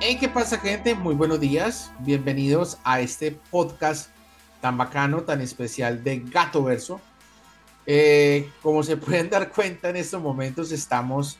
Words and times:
Hey, 0.00 0.16
¿qué 0.20 0.28
pasa 0.28 0.58
gente? 0.58 0.94
Muy 0.94 1.16
buenos 1.16 1.40
días. 1.40 1.90
Bienvenidos 1.98 2.78
a 2.84 3.00
este 3.00 3.32
podcast 3.32 4.10
tan 4.60 4.78
bacano, 4.78 5.22
tan 5.22 5.40
especial 5.40 6.04
de 6.04 6.20
Gato 6.20 6.62
Verso. 6.62 7.00
Eh, 7.84 8.48
como 8.62 8.84
se 8.84 8.96
pueden 8.96 9.28
dar 9.28 9.50
cuenta 9.50 9.90
en 9.90 9.96
estos 9.96 10.22
momentos 10.22 10.70
estamos 10.70 11.36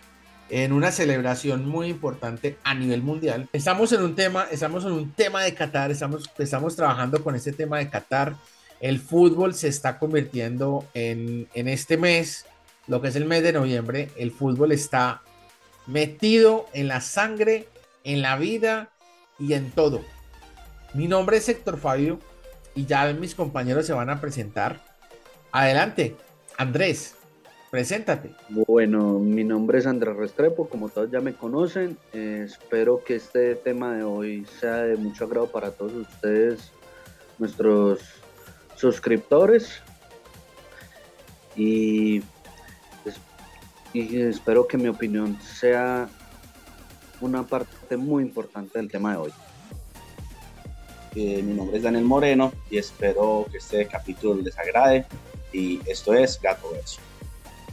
en 0.48 0.72
una 0.72 0.90
celebración 0.90 1.68
muy 1.68 1.86
importante 1.86 2.58
a 2.64 2.74
nivel 2.74 3.00
mundial. 3.00 3.48
Estamos 3.52 3.92
en 3.92 4.02
un 4.02 4.16
tema, 4.16 4.48
estamos 4.50 4.84
en 4.84 4.90
un 4.90 5.12
tema 5.12 5.44
de 5.44 5.54
Qatar, 5.54 5.92
estamos, 5.92 6.28
estamos 6.36 6.74
trabajando 6.74 7.22
con 7.22 7.36
este 7.36 7.52
tema 7.52 7.78
de 7.78 7.88
Qatar. 7.88 8.34
El 8.80 8.98
fútbol 8.98 9.54
se 9.54 9.68
está 9.68 10.00
convirtiendo 10.00 10.84
en, 10.94 11.46
en 11.54 11.68
este 11.68 11.96
mes, 11.96 12.44
lo 12.88 13.00
que 13.00 13.08
es 13.08 13.14
el 13.14 13.24
mes 13.24 13.44
de 13.44 13.52
noviembre, 13.52 14.10
el 14.16 14.32
fútbol 14.32 14.72
está 14.72 15.22
metido 15.86 16.66
en 16.72 16.88
la 16.88 17.00
sangre, 17.00 17.68
en 18.08 18.22
la 18.22 18.36
vida 18.36 18.88
y 19.38 19.52
en 19.52 19.70
todo. 19.70 20.00
Mi 20.94 21.08
nombre 21.08 21.36
es 21.36 21.48
Héctor 21.50 21.76
Fabio 21.76 22.18
y 22.74 22.86
ya 22.86 23.12
mis 23.12 23.34
compañeros 23.34 23.86
se 23.86 23.92
van 23.92 24.08
a 24.08 24.18
presentar. 24.18 24.80
Adelante, 25.52 26.16
Andrés. 26.56 27.16
Preséntate. 27.70 28.34
Bueno, 28.48 29.18
mi 29.18 29.44
nombre 29.44 29.78
es 29.78 29.86
Andrés 29.86 30.16
Restrepo, 30.16 30.70
como 30.70 30.88
todos 30.88 31.10
ya 31.10 31.20
me 31.20 31.34
conocen. 31.34 31.98
Eh, 32.14 32.44
espero 32.46 33.04
que 33.04 33.16
este 33.16 33.56
tema 33.56 33.94
de 33.94 34.04
hoy 34.04 34.46
sea 34.58 34.84
de 34.84 34.96
mucho 34.96 35.26
agrado 35.26 35.52
para 35.52 35.70
todos 35.72 35.92
ustedes, 35.92 36.72
nuestros 37.38 38.00
suscriptores. 38.74 39.82
Y, 41.54 42.22
y 43.92 44.20
espero 44.22 44.66
que 44.66 44.78
mi 44.78 44.88
opinión 44.88 45.38
sea 45.42 46.08
una 47.20 47.46
parte 47.46 47.96
muy 47.96 48.22
importante 48.22 48.78
del 48.78 48.90
tema 48.90 49.12
de 49.12 49.18
hoy. 49.18 49.32
Eh, 51.14 51.42
mi 51.42 51.54
nombre 51.54 51.78
es 51.78 51.82
Daniel 51.82 52.04
Moreno 52.04 52.52
y 52.70 52.78
espero 52.78 53.46
que 53.50 53.58
este 53.58 53.86
capítulo 53.86 54.40
les 54.40 54.58
agrade. 54.58 55.06
Y 55.52 55.80
esto 55.86 56.14
es 56.14 56.40
Gato 56.40 56.70
Verso. 56.72 57.00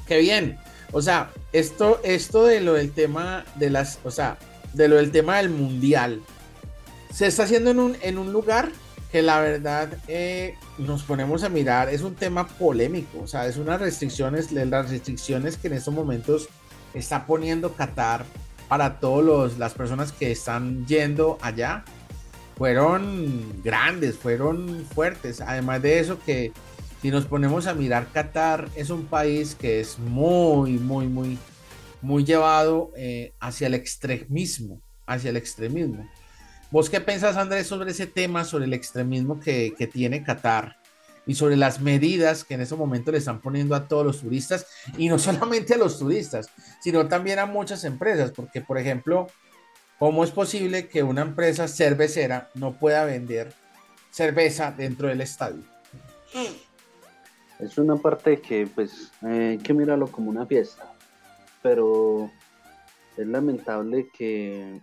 Qué 0.07 0.19
bien. 0.19 0.57
O 0.91 1.01
sea, 1.01 1.31
esto, 1.51 1.99
esto 2.03 2.45
de 2.45 2.61
lo 2.61 2.73
del 2.73 2.91
tema 2.91 3.45
de 3.55 3.69
las, 3.69 3.99
o 4.03 4.11
sea, 4.11 4.37
de 4.73 4.87
lo 4.87 4.95
del 4.95 5.11
tema 5.11 5.37
del 5.37 5.49
mundial, 5.49 6.21
se 7.13 7.27
está 7.27 7.43
haciendo 7.43 7.71
en 7.71 7.79
un, 7.79 7.97
en 8.01 8.17
un 8.17 8.31
lugar 8.31 8.71
que 9.11 9.21
la 9.21 9.39
verdad 9.39 9.89
eh, 10.07 10.55
nos 10.77 11.03
ponemos 11.03 11.43
a 11.43 11.49
mirar, 11.49 11.89
es 11.89 12.01
un 12.01 12.15
tema 12.15 12.47
polémico, 12.47 13.19
o 13.23 13.27
sea, 13.27 13.47
es 13.47 13.57
unas 13.57 13.79
restricciones, 13.79 14.51
las 14.51 14.89
restricciones 14.89 15.57
que 15.57 15.67
en 15.67 15.73
estos 15.73 15.93
momentos 15.93 16.49
está 16.93 17.25
poniendo 17.25 17.73
Qatar 17.73 18.25
para 18.67 18.99
todas 18.99 19.57
las 19.57 19.73
personas 19.73 20.11
que 20.11 20.31
están 20.31 20.85
yendo 20.85 21.37
allá, 21.41 21.83
fueron 22.57 23.61
grandes, 23.63 24.17
fueron 24.17 24.85
fuertes. 24.93 25.41
Además 25.41 25.81
de 25.81 25.99
eso 25.99 26.19
que 26.25 26.51
si 27.01 27.11
nos 27.11 27.25
ponemos 27.25 27.67
a 27.67 27.73
mirar, 27.73 28.07
Qatar 28.11 28.69
es 28.75 28.89
un 28.89 29.05
país 29.05 29.55
que 29.55 29.79
es 29.79 29.99
muy, 29.99 30.73
muy, 30.79 31.07
muy, 31.07 31.37
muy 32.01 32.23
llevado 32.23 32.91
eh, 32.95 33.33
hacia 33.39 33.67
el 33.67 33.73
extremismo, 33.73 34.81
hacia 35.05 35.29
el 35.29 35.37
extremismo. 35.37 36.09
¿Vos 36.71 36.89
qué 36.89 36.99
pensás, 37.01 37.37
Andrés, 37.37 37.67
sobre 37.67 37.91
ese 37.91 38.07
tema, 38.07 38.43
sobre 38.43 38.65
el 38.65 38.73
extremismo 38.73 39.39
que, 39.39 39.73
que 39.77 39.87
tiene 39.87 40.23
Qatar 40.23 40.77
y 41.25 41.35
sobre 41.35 41.55
las 41.55 41.81
medidas 41.81 42.43
que 42.43 42.53
en 42.53 42.61
ese 42.61 42.75
momento 42.75 43.11
le 43.11 43.17
están 43.17 43.41
poniendo 43.41 43.75
a 43.75 43.87
todos 43.87 44.05
los 44.05 44.21
turistas 44.21 44.67
y 44.97 45.09
no 45.09 45.19
solamente 45.19 45.73
a 45.73 45.77
los 45.77 45.99
turistas, 45.99 46.49
sino 46.81 47.07
también 47.07 47.39
a 47.39 47.45
muchas 47.45 47.83
empresas? 47.83 48.31
Porque, 48.31 48.61
por 48.61 48.77
ejemplo, 48.77 49.27
¿cómo 49.99 50.23
es 50.23 50.31
posible 50.31 50.87
que 50.87 51.03
una 51.03 51.21
empresa 51.21 51.67
cervecera 51.67 52.49
no 52.53 52.73
pueda 52.73 53.05
vender 53.05 53.53
cerveza 54.11 54.71
dentro 54.71 55.07
del 55.07 55.21
estadio? 55.21 55.63
Es 57.59 57.77
una 57.77 57.95
parte 57.95 58.41
que 58.41 58.67
pues 58.67 59.11
hay 59.21 59.57
que 59.57 59.73
mirarlo 59.73 60.07
como 60.07 60.29
una 60.29 60.45
fiesta, 60.45 60.91
pero 61.61 62.29
es 63.17 63.27
lamentable 63.27 64.09
que 64.15 64.81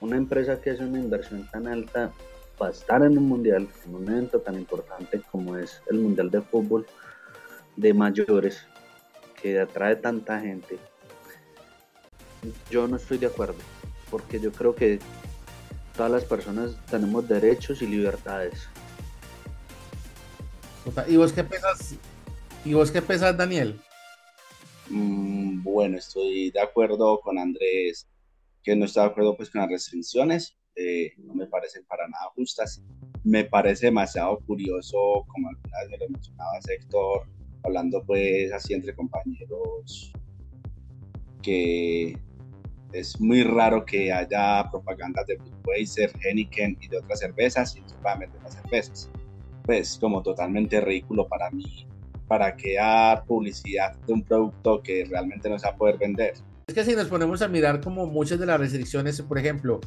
una 0.00 0.16
empresa 0.16 0.60
que 0.60 0.70
hace 0.70 0.84
una 0.84 0.98
inversión 0.98 1.48
tan 1.50 1.66
alta 1.68 2.12
para 2.58 2.72
estar 2.72 3.02
en 3.02 3.18
un 3.18 3.28
mundial, 3.28 3.68
en 3.86 3.94
un 3.94 4.08
evento 4.08 4.40
tan 4.40 4.56
importante 4.56 5.20
como 5.30 5.56
es 5.56 5.82
el 5.88 5.98
Mundial 5.98 6.30
de 6.30 6.40
Fútbol 6.40 6.86
de 7.76 7.92
mayores, 7.92 8.66
que 9.40 9.60
atrae 9.60 9.96
tanta 9.96 10.40
gente, 10.40 10.78
yo 12.70 12.86
no 12.86 12.96
estoy 12.96 13.18
de 13.18 13.26
acuerdo, 13.26 13.58
porque 14.10 14.38
yo 14.38 14.52
creo 14.52 14.74
que 14.74 14.98
todas 15.96 16.12
las 16.12 16.24
personas 16.24 16.76
tenemos 16.86 17.26
derechos 17.28 17.82
y 17.82 17.86
libertades 17.86 18.68
¿Y 21.08 21.16
vos 21.16 21.32
qué 21.32 21.44
pesas? 21.44 21.96
¿Y 22.64 22.74
vos 22.74 22.90
qué 22.90 23.00
pesas, 23.00 23.36
Daniel? 23.36 23.80
Mm, 24.90 25.62
bueno, 25.62 25.96
estoy 25.96 26.50
de 26.50 26.60
acuerdo 26.60 27.20
con 27.20 27.38
Andrés, 27.38 28.06
que 28.62 28.76
no 28.76 28.84
está 28.84 29.02
de 29.02 29.06
acuerdo 29.08 29.36
pues 29.36 29.50
con 29.50 29.62
las 29.62 29.70
restricciones. 29.70 30.56
Eh, 30.76 31.12
no 31.18 31.34
me 31.34 31.46
parecen 31.46 31.84
para 31.84 32.06
nada 32.08 32.30
justas. 32.34 32.82
Me 33.22 33.44
parece 33.44 33.86
demasiado 33.86 34.38
curioso, 34.40 35.24
como 35.28 35.48
alguna 35.48 35.78
vez 35.80 35.90
me 35.90 35.98
lo 35.98 36.08
mencionaba 36.10 36.58
Héctor, 36.68 37.26
hablando 37.62 38.02
pues 38.04 38.52
así 38.52 38.74
entre 38.74 38.94
compañeros, 38.94 40.12
que 41.42 42.18
es 42.92 43.20
muy 43.20 43.42
raro 43.42 43.84
que 43.84 44.12
haya 44.12 44.68
propagandas 44.70 45.26
de 45.26 45.36
Budweiser, 45.36 46.12
Heineken 46.22 46.76
y 46.80 46.88
de 46.88 46.98
otras 46.98 47.20
cervezas 47.20 47.76
y 47.76 47.82
solamente 47.88 48.38
las 48.42 48.54
cervezas 48.54 49.10
pues 49.64 49.98
como 50.00 50.22
totalmente 50.22 50.80
ridículo 50.80 51.26
para 51.26 51.50
mí, 51.50 51.86
para 52.28 52.54
crear 52.54 53.24
publicidad 53.24 53.96
de 54.06 54.12
un 54.12 54.22
producto 54.22 54.82
que 54.82 55.04
realmente 55.04 55.48
no 55.48 55.58
se 55.58 55.66
va 55.66 55.72
a 55.72 55.76
poder 55.76 55.98
vender. 55.98 56.34
Es 56.66 56.74
que 56.74 56.84
si 56.84 56.94
nos 56.94 57.08
ponemos 57.08 57.42
a 57.42 57.48
mirar 57.48 57.80
como 57.80 58.06
muchas 58.06 58.38
de 58.38 58.46
las 58.46 58.58
restricciones, 58.58 59.20
por 59.22 59.38
ejemplo, 59.38 59.80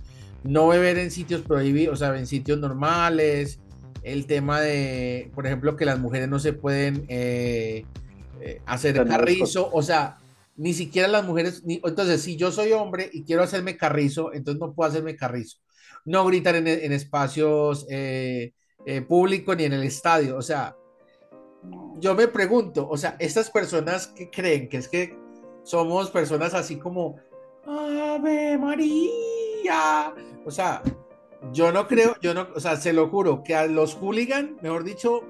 no 0.47 0.69
beber 0.69 0.97
en 0.97 1.11
sitios 1.11 1.41
prohibidos, 1.41 1.93
o 1.93 1.97
sea, 1.97 2.17
en 2.17 2.25
sitios 2.25 2.57
normales, 2.57 3.59
el 4.03 4.25
tema 4.25 4.61
de, 4.61 5.29
por 5.35 5.45
ejemplo, 5.45 5.75
que 5.75 5.85
las 5.85 5.99
mujeres 5.99 6.29
no 6.29 6.39
se 6.39 6.53
pueden 6.53 7.05
eh, 7.09 7.83
eh, 8.41 8.61
hacer 8.65 9.05
carrizo, 9.05 9.69
o 9.73 9.81
sea, 9.81 10.17
ni 10.55 10.73
siquiera 10.73 11.07
las 11.09 11.25
mujeres, 11.25 11.63
entonces 11.65 12.21
si 12.21 12.37
yo 12.37 12.51
soy 12.51 12.71
hombre 12.71 13.09
y 13.11 13.23
quiero 13.23 13.43
hacerme 13.43 13.75
carrizo, 13.75 14.33
entonces 14.33 14.59
no 14.61 14.73
puedo 14.73 14.89
hacerme 14.89 15.15
carrizo. 15.15 15.57
No 16.05 16.25
gritar 16.25 16.55
en, 16.55 16.67
espacios 16.93 17.85
eh, 17.89 18.53
eh, 18.85 19.01
público 19.01 19.53
ni 19.53 19.65
en 19.65 19.73
el 19.73 19.83
estadio. 19.83 20.37
O 20.37 20.41
sea, 20.41 20.77
yo 21.99 22.15
me 22.15 22.29
pregunto, 22.29 22.87
o 22.89 22.95
sea, 22.95 23.17
estas 23.19 23.51
personas 23.51 24.07
que 24.07 24.29
creen 24.29 24.69
que 24.69 24.77
es 24.77 24.87
que 24.87 25.17
somos 25.63 26.09
personas 26.09 26.53
así 26.53 26.77
como 26.77 27.17
Ave 27.65 28.57
María. 28.57 30.13
O 30.47 30.51
sea, 30.51 30.81
yo 31.51 31.73
no 31.73 31.87
creo, 31.87 32.15
yo 32.21 32.33
no, 32.33 32.47
o 32.55 32.61
sea, 32.61 32.77
se 32.77 32.93
lo 32.93 33.09
juro 33.09 33.43
que 33.43 33.53
a 33.53 33.67
los 33.67 33.95
hooligans, 33.95 34.51
mejor 34.61 34.85
dicho, 34.85 35.23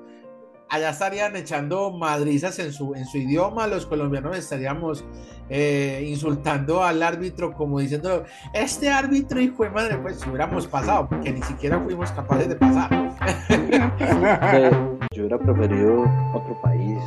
allá 0.70 0.92
estarían 0.92 1.36
echando 1.36 1.90
madrizas 1.90 2.60
en 2.60 2.72
su, 2.72 2.94
en 2.94 3.08
su 3.08 3.18
idioma, 3.18 3.66
los 3.66 3.88
colombianos 3.88 4.38
estaríamos 4.38 5.04
eh, 5.50 6.06
insultando 6.08 6.84
al 6.84 7.02
árbitro 7.02 7.54
como 7.54 7.80
diciendo, 7.80 8.26
este 8.54 8.92
árbitro 8.92 9.42
hijo 9.42 9.64
de 9.64 9.72
madre, 9.72 9.98
pues 9.98 10.20
si 10.20 10.30
hubiéramos 10.30 10.68
pasado, 10.68 11.08
porque 11.10 11.32
ni 11.32 11.42
siquiera 11.42 11.80
fuimos 11.80 12.12
capaces 12.12 12.50
de 12.50 12.56
pasar. 12.56 12.92
Yo 15.16 15.24
hubiera 15.24 15.40
preferido 15.40 16.04
otro 16.36 16.62
país, 16.62 17.00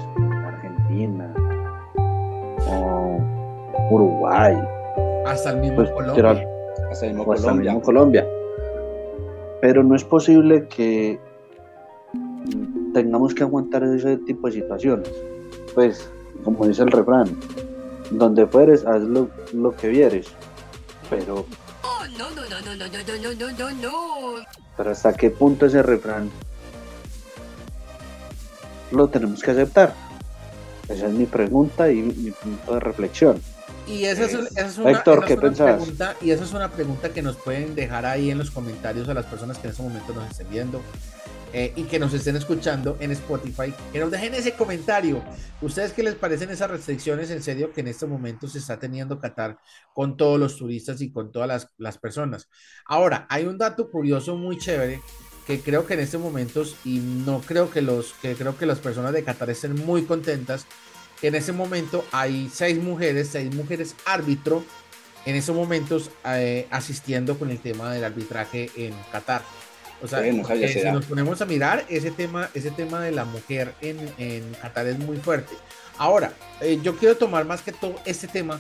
Argentina 0.46 1.32
o 2.66 3.20
Uruguay. 3.88 4.56
Hasta 5.26 5.50
el 5.50 5.58
mismo 5.58 5.76
pues, 5.76 5.90
Colombia. 5.90 6.59
Hasta 6.90 7.06
mismo 7.06 7.82
Colombia. 7.82 8.26
Pero 9.60 9.82
no 9.82 9.94
es 9.94 10.04
posible 10.04 10.66
que 10.68 11.20
tengamos 12.92 13.34
que 13.34 13.42
aguantar 13.42 13.84
ese 13.84 14.16
tipo 14.18 14.46
de 14.46 14.54
situaciones. 14.54 15.10
Pues, 15.74 16.10
como 16.44 16.66
dice 16.66 16.82
el 16.82 16.90
refrán, 16.90 17.36
donde 18.10 18.46
fueres, 18.46 18.84
haz 18.86 19.02
lo, 19.02 19.28
que 19.76 19.88
vieres. 19.88 20.28
Pero. 21.08 21.46
no, 22.18 22.30
no, 22.30 22.42
no, 22.48 22.60
no, 22.60 22.76
no, 22.76 22.86
no, 22.86 23.34
no, 23.34 23.58
no, 23.58 23.70
no. 23.70 24.44
Pero 24.76 24.90
hasta 24.90 25.12
qué 25.12 25.30
punto 25.30 25.66
ese 25.66 25.82
refrán 25.82 26.30
lo 28.90 29.08
tenemos 29.08 29.42
que 29.42 29.50
aceptar. 29.50 29.94
Esa 30.88 31.06
es 31.06 31.12
mi 31.12 31.26
pregunta 31.26 31.90
y 31.90 32.02
mi 32.02 32.30
punto 32.32 32.74
de 32.74 32.80
reflexión. 32.80 33.40
Y 33.86 34.04
esa 34.04 34.24
es, 34.24 34.78
una, 34.78 34.90
Héctor, 34.90 35.24
¿qué 35.24 35.36
pregunta, 35.36 36.16
y 36.20 36.30
esa 36.30 36.44
es 36.44 36.52
una 36.52 36.70
pregunta 36.70 37.12
que 37.12 37.22
nos 37.22 37.36
pueden 37.36 37.74
dejar 37.74 38.06
ahí 38.06 38.30
en 38.30 38.38
los 38.38 38.50
comentarios 38.50 39.08
a 39.08 39.14
las 39.14 39.26
personas 39.26 39.58
que 39.58 39.66
en 39.66 39.70
este 39.72 39.82
momento 39.82 40.14
nos 40.14 40.30
estén 40.30 40.48
viendo. 40.48 40.82
eh, 41.52 41.72
y 41.76 41.84
que 41.84 41.98
nos 41.98 42.12
estén 42.14 42.36
escuchando 42.36 42.96
en 43.00 43.10
Spotify, 43.12 43.74
que 43.92 43.98
nos 43.98 44.10
dejen 44.10 44.34
ese 44.34 44.54
comentario. 44.54 45.24
¿Ustedes 45.60 45.92
qué 45.92 46.02
les 46.02 46.14
parecen 46.14 46.50
esas 46.50 46.70
restricciones? 46.70 47.30
En 47.30 47.42
serio, 47.42 47.72
que 47.72 47.80
en 47.80 47.88
este 47.88 48.06
momento 48.06 48.46
se 48.48 48.58
está 48.58 48.78
teniendo 48.78 49.18
Qatar 49.18 49.58
con 49.92 50.16
todos 50.16 50.38
los 50.38 50.56
turistas 50.56 51.00
y 51.00 51.10
con 51.12 51.32
todas 51.32 51.48
las, 51.48 51.68
las 51.78 51.98
personas. 51.98 52.48
Ahora, 52.86 53.26
hay 53.28 53.46
un 53.46 53.58
dato 53.58 53.90
curioso 53.90 54.36
muy 54.36 54.58
chévere 54.58 55.00
que 55.46 55.60
creo 55.60 55.86
que 55.86 55.94
en 55.94 56.00
estos 56.00 56.20
momentos, 56.20 56.76
y 56.84 57.00
no 57.00 57.40
creo 57.40 57.70
que 57.70 57.82
los 57.82 58.12
que 58.22 58.36
creo 58.36 58.56
que 58.56 58.66
las 58.66 58.78
personas 58.78 59.12
de 59.12 59.24
Qatar 59.24 59.50
estén 59.50 59.74
muy 59.74 60.04
contentas, 60.04 60.66
que 61.20 61.28
en 61.28 61.34
ese 61.34 61.52
momento 61.52 62.04
hay 62.12 62.50
seis 62.52 62.78
mujeres, 62.78 63.28
seis 63.32 63.54
mujeres 63.54 63.94
árbitro 64.04 64.64
en 65.26 65.36
esos 65.36 65.54
momentos 65.54 66.10
eh, 66.24 66.66
asistiendo 66.70 67.38
con 67.38 67.50
el 67.50 67.58
tema 67.58 67.92
del 67.92 68.04
arbitraje 68.04 68.70
en 68.76 68.94
Qatar. 69.12 69.42
O 70.02 70.08
sea, 70.08 70.22
si 70.22 70.82
nos 70.90 71.04
ponemos 71.04 71.42
a 71.42 71.44
mirar, 71.44 71.84
ese 71.88 72.10
tema, 72.10 72.48
ese 72.54 72.70
tema 72.70 73.00
de 73.00 73.12
la 73.12 73.26
mujer 73.26 73.74
en, 73.82 73.98
en 74.16 74.50
Qatar 74.54 74.86
es 74.86 74.98
muy 74.98 75.18
fuerte. 75.18 75.54
Ahora, 75.98 76.32
eh, 76.62 76.78
yo 76.82 76.96
quiero 76.96 77.16
tomar 77.16 77.44
más 77.44 77.60
que 77.60 77.72
todo 77.72 77.96
este 78.06 78.26
tema 78.26 78.58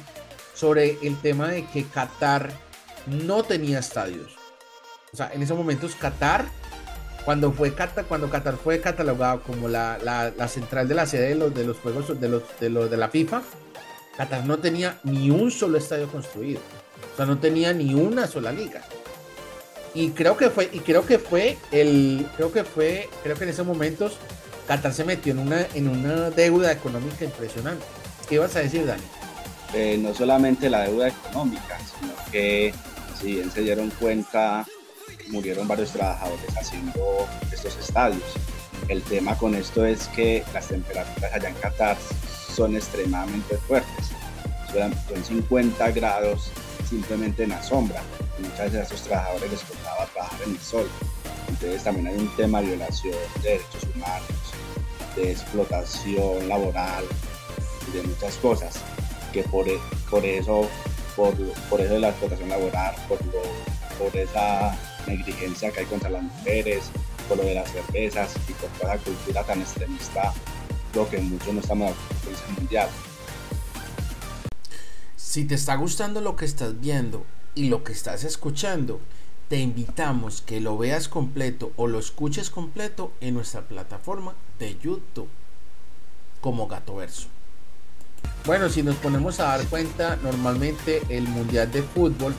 sobre 0.54 0.98
el 1.02 1.18
tema 1.22 1.48
de 1.48 1.64
que 1.66 1.84
Qatar 1.84 2.50
no 3.06 3.42
tenía 3.42 3.78
estadios. 3.78 4.36
O 5.12 5.16
sea, 5.16 5.30
en 5.32 5.42
esos 5.42 5.56
momentos 5.56 5.94
Qatar, 5.94 6.44
cuando 7.24 7.52
fue 7.52 7.74
Qatar, 7.74 8.06
cuando 8.06 8.30
Qatar 8.30 8.56
fue 8.56 8.80
catalogado 8.80 9.42
como 9.42 9.68
la, 9.68 9.98
la, 10.02 10.32
la 10.36 10.48
central 10.48 10.88
de 10.88 10.94
la 10.94 11.06
sede 11.06 11.28
de 11.30 11.34
los, 11.34 11.54
de 11.54 11.64
los 11.64 11.76
juegos 11.78 12.20
de 12.20 12.28
los, 12.28 12.42
de 12.58 12.70
los 12.70 12.90
de 12.90 12.96
la 12.96 13.08
FIFA, 13.08 13.42
Qatar 14.16 14.44
no 14.46 14.58
tenía 14.58 14.98
ni 15.04 15.30
un 15.30 15.50
solo 15.50 15.78
estadio 15.78 16.08
construido. 16.08 16.60
O 17.12 17.16
sea, 17.16 17.26
no 17.26 17.38
tenía 17.38 17.72
ni 17.72 17.94
una 17.94 18.26
sola 18.26 18.52
liga. 18.52 18.82
Y 19.94 20.10
creo 20.10 20.36
que 20.36 20.50
fue, 20.50 20.68
y 20.72 20.80
creo 20.80 21.04
que 21.04 21.18
fue 21.18 21.58
el, 21.72 22.26
creo 22.36 22.52
que 22.52 22.64
fue, 22.64 23.08
creo 23.22 23.36
que 23.36 23.44
en 23.44 23.50
esos 23.50 23.66
momentos 23.66 24.16
Qatar 24.68 24.92
se 24.92 25.04
metió 25.04 25.32
en 25.32 25.40
una, 25.40 25.66
en 25.74 25.88
una 25.88 26.30
deuda 26.30 26.70
económica 26.70 27.24
impresionante. 27.24 27.84
¿Qué 28.28 28.36
ibas 28.36 28.54
a 28.56 28.60
decir, 28.60 28.86
Dani? 28.86 29.02
Eh, 29.74 29.98
no 30.00 30.14
solamente 30.14 30.70
la 30.70 30.82
deuda 30.82 31.08
económica, 31.08 31.78
sino 31.78 32.12
que 32.30 32.72
si 33.20 33.34
bien 33.34 33.50
se 33.50 33.62
dieron 33.62 33.90
cuenta, 33.90 34.66
murieron 35.30 35.66
varios 35.66 35.92
trabajadores 35.92 36.56
haciendo 36.56 37.28
estos 37.52 37.76
estadios. 37.76 38.22
El 38.88 39.02
tema 39.02 39.36
con 39.36 39.54
esto 39.54 39.84
es 39.84 40.08
que 40.08 40.44
las 40.52 40.68
temperaturas 40.68 41.32
allá 41.32 41.48
en 41.48 41.54
Qatar 41.56 41.96
son 42.54 42.76
extremadamente 42.76 43.56
fuertes. 43.56 44.10
Son, 44.72 45.24
50 45.24 45.90
grados 45.92 46.50
simplemente 46.88 47.44
en 47.44 47.50
la 47.50 47.62
sombra. 47.62 48.02
muchas 48.38 48.72
veces 48.72 48.80
a 48.80 48.82
esos 48.82 49.02
trabajadores 49.02 49.50
les 49.50 49.60
tocaba 49.62 50.06
trabajar 50.06 50.40
en 50.46 50.52
el 50.52 50.60
sol. 50.60 50.88
Entonces 51.48 51.84
también 51.84 52.06
hay 52.08 52.16
un 52.16 52.36
tema 52.36 52.60
de 52.60 52.68
violación 52.68 53.14
de 53.42 53.50
derechos 53.50 53.84
humanos, 53.94 54.28
de 55.16 55.32
explotación 55.32 56.48
laboral 56.48 57.04
de 57.92 58.02
muchas 58.04 58.36
cosas 58.36 58.76
que 59.32 59.42
por, 59.44 59.68
e, 59.68 59.78
eso 60.38 60.68
por, 61.16 61.34
eso 61.80 61.94
de 61.94 62.00
la 62.00 62.10
explotación 62.10 62.48
laboral, 62.48 62.94
por 63.08 64.16
esa 64.16 64.76
negligencia 65.06 65.70
que 65.70 65.80
hay 65.80 65.86
contra 65.86 66.10
las 66.10 66.22
mujeres, 66.22 66.90
por 67.28 67.38
lo 67.38 67.44
de 67.44 67.54
las 67.54 67.70
cervezas 67.70 68.34
y 68.48 68.52
por 68.52 68.68
toda 68.70 68.96
la 68.96 69.02
cultura 69.02 69.44
tan 69.44 69.60
extremista 69.60 70.32
lo 70.94 71.08
que 71.08 71.18
muchos 71.18 71.54
no 71.54 71.60
estamos 71.60 71.92
en 72.48 72.54
mundial. 72.54 72.88
Si 75.16 75.44
te 75.44 75.54
está 75.54 75.76
gustando 75.76 76.20
lo 76.20 76.34
que 76.34 76.44
estás 76.44 76.80
viendo 76.80 77.24
y 77.54 77.68
lo 77.68 77.84
que 77.84 77.92
estás 77.92 78.24
escuchando, 78.24 79.00
te 79.48 79.58
invitamos 79.58 80.42
que 80.42 80.60
lo 80.60 80.76
veas 80.76 81.08
completo 81.08 81.72
o 81.76 81.86
lo 81.86 81.98
escuches 81.98 82.50
completo 82.50 83.12
en 83.20 83.34
nuestra 83.34 83.62
plataforma 83.62 84.34
de 84.58 84.76
YouTube 84.78 85.28
como 86.40 86.66
Gato 86.66 86.96
Verso. 86.96 87.28
Bueno, 88.44 88.68
si 88.68 88.82
nos 88.82 88.96
ponemos 88.96 89.38
a 89.40 89.44
dar 89.44 89.66
cuenta, 89.66 90.16
normalmente 90.22 91.02
el 91.08 91.24
Mundial 91.28 91.70
de 91.70 91.82
Fútbol 91.82 92.34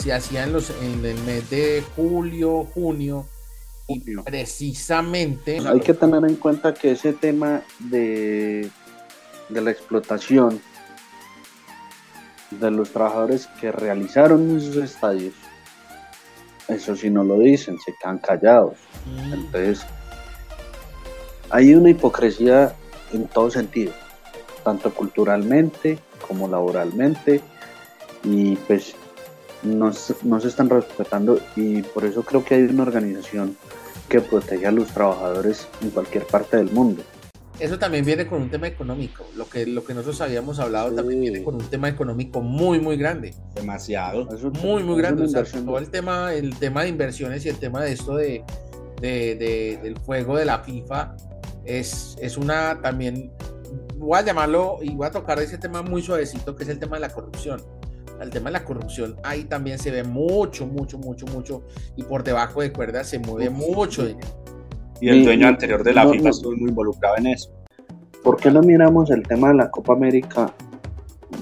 se 0.00 0.12
hacía 0.12 0.44
en, 0.44 0.52
los, 0.52 0.70
en 0.70 1.04
el 1.04 1.18
mes 1.24 1.50
de 1.50 1.84
julio, 1.94 2.64
junio, 2.72 3.26
precisamente. 4.24 5.58
Hay 5.66 5.80
que 5.80 5.92
tener 5.92 6.24
en 6.24 6.36
cuenta 6.36 6.72
que 6.72 6.92
ese 6.92 7.12
tema 7.12 7.62
de, 7.78 8.70
de 9.48 9.60
la 9.60 9.70
explotación 9.70 10.60
de 12.50 12.70
los 12.70 12.90
trabajadores 12.90 13.46
que 13.60 13.70
realizaron 13.70 14.56
esos 14.56 14.76
estadios, 14.76 15.34
eso 16.68 16.96
si 16.96 17.10
no 17.10 17.22
lo 17.22 17.38
dicen, 17.38 17.78
se 17.84 17.94
quedan 18.00 18.18
callados. 18.18 18.76
Mm. 19.06 19.32
Entonces, 19.34 19.86
hay 21.50 21.74
una 21.74 21.90
hipocresía 21.90 22.74
en 23.12 23.26
todo 23.26 23.50
sentido, 23.50 23.92
tanto 24.64 24.92
culturalmente 24.94 25.98
como 26.26 26.48
laboralmente, 26.48 27.40
y 28.24 28.56
pues 28.56 28.94
no, 29.62 29.92
no 30.22 30.40
se 30.40 30.48
están 30.48 30.68
respetando 30.68 31.40
y 31.56 31.82
por 31.82 32.04
eso 32.04 32.22
creo 32.22 32.44
que 32.44 32.54
hay 32.54 32.62
una 32.62 32.82
organización 32.82 33.56
que 34.08 34.20
protege 34.20 34.66
a 34.66 34.72
los 34.72 34.88
trabajadores 34.88 35.68
en 35.82 35.90
cualquier 35.90 36.26
parte 36.26 36.56
del 36.56 36.70
mundo. 36.70 37.02
Eso 37.60 37.78
también 37.78 38.06
viene 38.06 38.26
con 38.26 38.40
un 38.40 38.50
tema 38.50 38.66
económico. 38.66 39.24
Lo 39.36 39.48
que, 39.48 39.66
lo 39.66 39.84
que 39.84 39.92
nosotros 39.92 40.20
habíamos 40.22 40.58
hablado 40.58 40.92
también 40.92 41.20
viene 41.20 41.44
con 41.44 41.56
un 41.56 41.68
tema 41.68 41.90
económico 41.90 42.40
muy, 42.40 42.80
muy 42.80 42.96
grande. 42.96 43.34
Demasiado. 43.54 44.26
muy, 44.62 44.82
muy 44.82 44.96
grande. 44.96 45.26
todo 45.28 45.78
el 45.78 45.90
tema, 45.90 46.32
el 46.32 46.58
tema 46.58 46.82
de 46.82 46.88
inversiones 46.88 47.44
y 47.44 47.50
el 47.50 47.58
tema 47.58 47.82
de 47.82 47.92
esto 47.92 48.16
de, 48.16 48.42
de, 49.00 49.78
del 49.82 49.98
juego 49.98 50.38
de 50.38 50.46
la 50.46 50.60
FIFA 50.60 51.14
es, 51.66 52.16
es 52.18 52.38
una 52.38 52.80
también, 52.80 53.30
voy 53.96 54.18
a 54.18 54.22
llamarlo 54.22 54.78
y 54.80 54.94
voy 54.94 55.06
a 55.06 55.10
tocar 55.10 55.38
ese 55.38 55.58
tema 55.58 55.82
muy 55.82 56.02
suavecito 56.02 56.56
que 56.56 56.62
es 56.62 56.68
el 56.70 56.78
tema 56.78 56.96
de 56.96 57.00
la 57.00 57.10
corrupción 57.10 57.62
el 58.20 58.30
tema 58.30 58.50
de 58.50 58.54
la 58.54 58.64
corrupción, 58.64 59.16
ahí 59.22 59.44
también 59.44 59.78
se 59.78 59.90
ve 59.90 60.04
mucho, 60.04 60.66
mucho, 60.66 60.98
mucho, 60.98 61.26
mucho, 61.26 61.62
y 61.96 62.02
por 62.02 62.22
debajo 62.22 62.60
de 62.60 62.72
cuerdas 62.72 63.08
se 63.08 63.18
mueve 63.18 63.50
mucho 63.50 64.06
Y 65.00 65.08
el 65.08 65.24
dueño 65.24 65.48
anterior 65.48 65.82
de 65.82 65.94
la 65.94 66.08
FIFA 66.08 66.28
estuvo 66.28 66.56
muy 66.56 66.68
involucrado 66.68 67.16
en 67.16 67.28
eso. 67.28 67.50
¿Por 68.22 68.36
qué 68.36 68.50
no 68.50 68.60
miramos 68.60 69.10
el 69.10 69.22
tema 69.22 69.48
de 69.48 69.54
la 69.54 69.70
Copa 69.70 69.94
América 69.94 70.52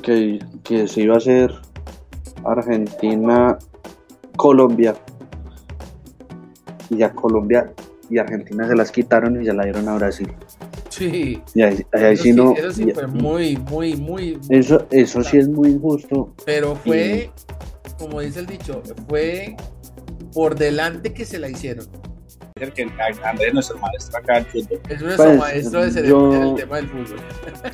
que, 0.02 0.38
que 0.62 0.86
se 0.86 1.02
iba 1.02 1.14
a 1.14 1.18
hacer 1.18 1.52
Argentina, 2.44 3.58
Colombia? 4.36 4.94
Y 6.90 7.02
a 7.02 7.10
Colombia 7.12 7.72
y 8.08 8.18
Argentina 8.18 8.66
se 8.66 8.74
las 8.74 8.90
quitaron 8.90 9.42
y 9.42 9.44
ya 9.44 9.52
la 9.52 9.64
dieron 9.64 9.88
a 9.88 9.96
Brasil. 9.96 10.32
Sí. 10.98 11.40
eso, 11.54 12.22
sí, 12.22 12.32
no, 12.32 12.54
eso 12.56 12.72
sí 12.72 12.90
fue 12.92 13.06
muy, 13.06 13.56
muy, 13.56 13.96
muy. 13.96 14.38
Eso, 14.50 14.86
eso 14.90 15.22
sí 15.22 15.38
es 15.38 15.48
muy 15.48 15.70
injusto. 15.70 16.34
Pero 16.44 16.74
fue, 16.74 17.30
como 17.98 18.20
dice 18.20 18.40
el 18.40 18.46
dicho, 18.46 18.82
fue 19.08 19.56
por 20.32 20.56
delante 20.56 21.12
que 21.12 21.24
se 21.24 21.38
la 21.38 21.48
hicieron. 21.48 21.86
Es 22.60 22.70
que 22.72 22.82
Andrés 22.82 23.48
es 23.48 23.54
nuestro 23.54 23.78
maestro 23.78 24.18
acá 24.18 24.38
en 24.38 24.46
fútbol. 24.46 24.80
Es 24.88 25.00
nuestro 25.00 25.26
pues, 25.26 25.38
maestro 25.38 25.80
de 25.80 26.00
el 26.00 26.54
tema 26.56 26.76
del 26.76 26.88
fútbol. 26.88 27.20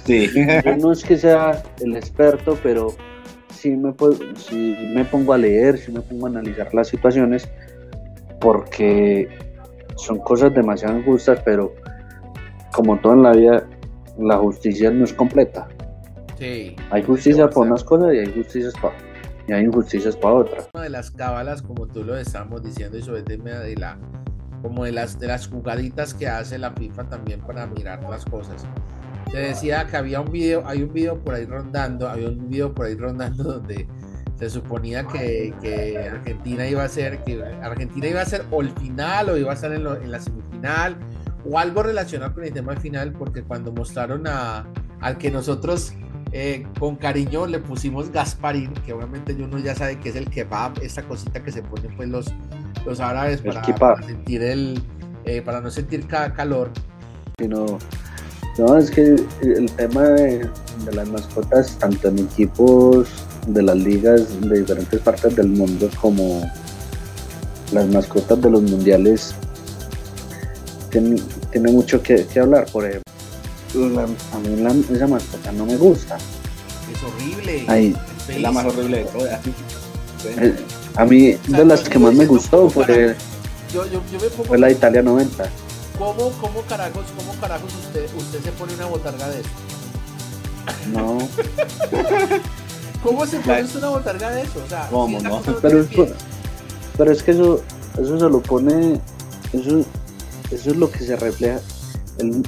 Sí. 0.04 0.30
no 0.78 0.92
es 0.92 1.02
que 1.02 1.16
sea 1.16 1.62
el 1.80 1.96
experto, 1.96 2.58
pero 2.62 2.94
sí 3.50 3.70
me, 3.70 3.94
sí 4.36 4.76
me 4.94 5.04
pongo 5.06 5.32
a 5.32 5.38
leer, 5.38 5.78
sí 5.78 5.90
me 5.90 6.02
pongo 6.02 6.26
a 6.26 6.30
analizar 6.30 6.72
las 6.74 6.88
situaciones, 6.88 7.48
porque 8.40 9.28
son 9.96 10.18
cosas 10.18 10.52
demasiado 10.54 10.98
injustas, 10.98 11.40
pero 11.44 11.74
como 12.74 12.98
todo 12.98 13.14
en 13.14 13.22
la 13.22 13.32
vida, 13.32 13.66
la 14.18 14.38
justicia 14.38 14.90
no 14.90 15.04
es 15.04 15.12
completa. 15.12 15.68
Sí. 16.38 16.74
Hay 16.90 17.02
justicia 17.02 17.48
para 17.48 17.60
unas 17.60 17.84
cosas 17.84 18.12
y 18.14 18.18
hay 18.18 18.32
justicias 18.34 18.74
para 18.80 18.94
y 19.46 19.52
hay 19.52 19.64
injusticias 19.64 20.16
para 20.16 20.34
otras. 20.34 20.68
Una 20.74 20.84
de 20.84 20.90
las 20.90 21.10
cábalas, 21.10 21.62
como 21.62 21.86
tú 21.86 22.02
lo 22.02 22.16
estamos 22.16 22.62
diciendo, 22.62 22.96
y 22.96 23.02
sobre 23.02 23.22
tema 23.22 23.50
de 23.50 23.76
la 23.76 23.98
como 24.62 24.84
de 24.84 24.92
las 24.92 25.18
de 25.18 25.26
las 25.26 25.46
jugaditas 25.46 26.14
que 26.14 26.26
hace 26.26 26.58
la 26.58 26.72
FIFA 26.72 27.04
también 27.04 27.40
para 27.40 27.66
mirar 27.66 28.02
las 28.08 28.24
cosas. 28.24 28.66
Te 29.30 29.38
decía 29.38 29.86
que 29.86 29.96
había 29.96 30.20
un 30.20 30.30
video, 30.30 30.66
hay 30.66 30.82
un 30.82 30.92
video 30.92 31.18
por 31.18 31.34
ahí 31.34 31.44
rondando, 31.44 32.08
había 32.08 32.28
un 32.28 32.48
video 32.48 32.74
por 32.74 32.86
ahí 32.86 32.94
rondando 32.94 33.44
donde 33.44 33.86
se 34.36 34.50
suponía 34.50 35.06
que, 35.06 35.54
que 35.60 35.98
Argentina 35.98 36.66
iba 36.66 36.82
a 36.82 36.88
ser, 36.88 37.22
que 37.24 37.42
Argentina 37.62 38.08
iba 38.08 38.20
a 38.20 38.24
ser 38.24 38.44
o 38.50 38.62
el 38.62 38.70
final 38.70 39.28
o 39.28 39.36
iba 39.36 39.50
a 39.50 39.54
estar 39.54 39.72
en, 39.72 39.86
en 39.86 40.10
la 40.10 40.20
semifinal 40.20 40.96
o 41.44 41.58
algo 41.58 41.82
relacionado 41.82 42.34
con 42.34 42.44
el 42.44 42.52
tema 42.52 42.76
final, 42.76 43.12
porque 43.12 43.42
cuando 43.42 43.72
mostraron 43.72 44.26
a, 44.26 44.66
al 45.00 45.18
que 45.18 45.30
nosotros 45.30 45.92
eh, 46.32 46.66
con 46.80 46.96
cariño 46.96 47.46
le 47.46 47.60
pusimos 47.60 48.10
Gasparín, 48.10 48.72
que 48.84 48.92
obviamente 48.92 49.34
uno 49.34 49.58
ya 49.58 49.74
sabe 49.74 50.00
que 50.00 50.08
es 50.08 50.16
el 50.16 50.28
kebab, 50.28 50.72
esta 50.82 51.02
cosita 51.02 51.42
que 51.42 51.52
se 51.52 51.62
ponen 51.62 51.94
pues 51.96 52.08
los, 52.08 52.26
los 52.84 53.00
árabes 53.00 53.40
para, 53.40 54.02
sentir 54.02 54.42
el, 54.42 54.82
eh, 55.24 55.42
para 55.42 55.60
no 55.60 55.70
sentir 55.70 56.06
calor. 56.06 56.70
Sino, 57.38 57.78
no, 58.58 58.76
es 58.76 58.90
que 58.90 59.16
el 59.42 59.70
tema 59.76 60.02
de, 60.02 60.48
de 60.84 60.92
las 60.92 61.08
mascotas, 61.08 61.78
tanto 61.78 62.08
en 62.08 62.20
equipos 62.20 63.08
de 63.46 63.62
las 63.62 63.76
ligas 63.76 64.40
de 64.40 64.60
diferentes 64.60 65.00
partes 65.00 65.36
del 65.36 65.48
mundo 65.48 65.88
como 66.00 66.50
las 67.72 67.86
mascotas 67.88 68.40
de 68.40 68.50
los 68.50 68.62
mundiales 68.62 69.34
tiene, 70.94 71.20
tiene 71.50 71.72
mucho 71.72 72.00
que, 72.00 72.24
que 72.26 72.38
hablar, 72.40 72.66
por 72.70 72.84
ejemplo. 72.84 73.02
La- 73.74 74.04
a 74.04 74.38
mí 74.38 74.56
la- 74.56 74.94
esa 74.94 75.06
mascota 75.08 75.50
no 75.50 75.66
me 75.66 75.76
gusta. 75.76 76.16
Es 76.16 77.02
horrible. 77.02 77.66
Es 78.28 78.40
la 78.40 78.52
más 78.52 78.64
horrible 78.66 78.98
de 78.98 79.04
todas. 79.06 79.40
A 80.96 81.04
mí 81.04 81.32
sea, 81.32 81.58
de 81.58 81.64
las 81.64 81.80
que 81.88 81.98
más 81.98 82.14
me 82.14 82.26
gustó 82.26 82.58
¿cómo 82.58 82.70
fue? 82.70 83.16
Yo, 83.72 83.84
yo, 83.86 84.00
yo 84.12 84.20
me 84.20 84.28
pongo. 84.30 84.44
fue 84.44 84.58
la 84.58 84.70
Italia 84.70 85.02
90. 85.02 85.50
¿Cómo, 85.98 86.30
cómo 86.40 86.60
carajos, 86.68 87.04
cómo 87.16 87.32
carajos 87.40 87.72
usted, 87.86 88.06
usted 88.16 88.40
se 88.44 88.52
pone 88.52 88.74
una 88.74 88.86
botarga 88.86 89.28
de 89.30 89.40
eso? 89.40 89.48
No, 90.92 91.18
¿Cómo 93.02 93.26
se 93.26 93.38
pone 93.40 93.62
usted 93.64 93.78
una 93.80 93.88
botarga 93.88 94.30
de 94.30 94.42
eso? 94.42 94.62
O 94.64 94.68
sea, 94.68 94.88
¿Cómo 94.88 95.18
esa 95.18 95.28
no? 95.28 95.42
pero 95.60 95.80
pero 96.96 97.12
es 97.12 97.22
que 97.24 97.32
eso, 97.32 97.60
eso 98.00 98.18
se 98.18 98.28
lo 98.28 98.40
pone, 98.40 99.00
eso, 99.52 99.84
eso 100.54 100.70
es 100.70 100.76
lo 100.76 100.90
que 100.90 101.00
se 101.00 101.16
refleja. 101.16 101.60
El, 102.18 102.42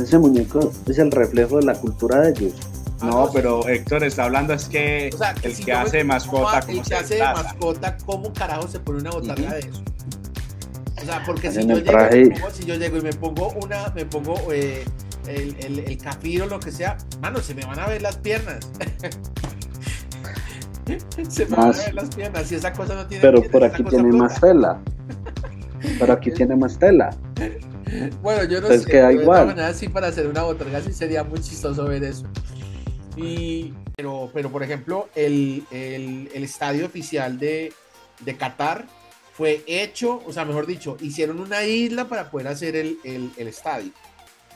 ese 0.00 0.18
muñeco 0.18 0.72
es 0.86 0.98
el 0.98 1.10
reflejo 1.12 1.58
de 1.58 1.64
la 1.66 1.74
cultura 1.74 2.20
de 2.22 2.30
ellos. 2.30 2.52
Ah, 3.00 3.06
No, 3.06 3.26
sí. 3.26 3.32
pero 3.34 3.66
Héctor 3.68 4.04
está 4.04 4.24
hablando 4.24 4.52
es 4.54 4.64
que 4.66 5.10
O 5.14 5.18
sea, 5.18 5.34
el 5.42 5.54
si 5.54 5.64
que 5.64 5.72
hace 5.72 6.02
mascota, 6.02 6.60
como 6.62 6.72
el 6.72 6.78
que 6.82 6.84
se 6.88 6.94
hace 6.96 7.18
mascota, 7.22 7.96
¿cómo 8.06 8.32
carajo 8.32 8.66
se 8.68 8.80
pone 8.80 9.00
una 9.00 9.10
botarga 9.10 9.52
de 9.54 9.60
eso? 9.60 9.82
O 11.00 11.04
sea, 11.04 11.22
porque 11.24 11.52
si 11.52 11.64
yo, 11.66 11.76
llego, 11.78 11.92
pongo- 11.92 12.50
si 12.52 12.64
yo 12.64 12.74
llego 12.74 12.96
y 12.96 13.02
me 13.02 13.12
pongo 13.12 13.50
una, 13.62 13.90
me 13.94 14.06
pongo 14.06 14.34
eh, 14.50 14.82
el, 15.28 15.54
el, 15.60 15.78
el 15.80 15.98
cafiro, 15.98 16.46
lo 16.46 16.58
que 16.58 16.72
sea, 16.72 16.96
mano, 17.20 17.38
se 17.40 17.54
me 17.54 17.64
van 17.66 17.78
a 17.78 17.86
ver 17.86 18.00
las 18.02 18.16
piernas. 18.16 18.58
se 21.28 21.46
me 21.46 21.56
van 21.56 21.68
a 21.74 21.76
ver 21.76 21.94
las 21.94 22.08
piernas. 22.14 22.46
Si 22.48 22.54
esa 22.54 22.72
cosa 22.72 22.94
no 22.94 23.06
tiene 23.06 23.22
Pero 23.22 23.42
por 23.50 23.62
aquí 23.64 23.84
tiene 23.90 24.10
más 24.12 24.40
tela. 24.40 24.78
Pero 25.98 26.12
aquí 26.12 26.30
tiene 26.30 26.56
más 26.56 26.78
tela. 26.78 27.10
Bueno, 28.22 28.44
yo 28.44 28.60
no 28.60 28.68
Pues 28.68 28.82
sé. 28.82 28.90
queda 28.90 29.12
igual. 29.12 29.26
todas 29.26 29.46
maneras, 29.46 29.76
sí, 29.78 29.88
para 29.88 30.08
hacer 30.08 30.26
una 30.26 30.42
botarga 30.42 30.80
sí 30.80 30.92
sería 30.92 31.24
muy 31.24 31.40
chistoso 31.40 31.84
ver 31.84 32.04
eso. 32.04 32.24
Y, 33.16 33.72
pero, 33.96 34.30
pero, 34.34 34.50
por 34.50 34.62
ejemplo, 34.62 35.08
el, 35.14 35.64
el- 35.70 36.28
el 36.34 36.44
estadio 36.44 36.86
oficial 36.86 37.38
de, 37.38 37.72
de 38.20 38.36
Qatar 38.36 38.84
fue 39.32 39.62
hecho, 39.66 40.22
o 40.26 40.32
sea, 40.32 40.44
mejor 40.44 40.66
dicho, 40.66 40.96
hicieron 41.00 41.40
una 41.40 41.64
isla 41.64 42.06
para 42.08 42.30
poder 42.30 42.48
hacer 42.48 42.76
el, 42.76 42.98
el- 43.04 43.32
estadio. 43.48 43.90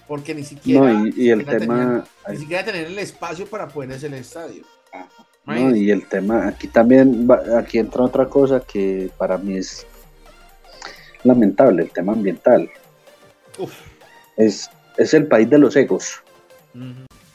Porque 0.09 0.35
ni 0.35 0.43
siquiera, 0.45 0.93
No, 0.93 1.07
y, 1.07 1.13
y 1.17 1.31
el 1.31 1.45
tema, 1.47 1.59
tenían- 1.59 2.05
ni 2.31 2.37
siquiera 2.37 2.65
tener 2.65 2.87
el 2.87 2.99
espacio 2.99 3.47
para 3.47 3.69
poder 3.69 3.93
hacer 3.93 4.13
el 4.13 4.21
estadio. 4.21 4.65
No, 5.47 5.75
y 5.75 5.91
el 5.91 6.07
tema, 6.07 6.47
aquí 6.49 6.69
también, 6.69 7.27
aquí 7.57 7.79
entra 7.79 8.03
otra 8.03 8.27
cosa 8.27 8.61
que 8.61 9.11
para 9.17 9.39
mí 9.39 9.57
es 9.57 9.87
lamentable, 11.25 11.83
el 11.83 11.91
tema 11.91 12.13
ambiental. 12.13 12.69
Es, 14.37 14.71
es 14.97 15.15
el 15.15 15.27
país 15.27 15.49
de 15.51 15.59
los 15.59 15.75
egos. 15.77 16.23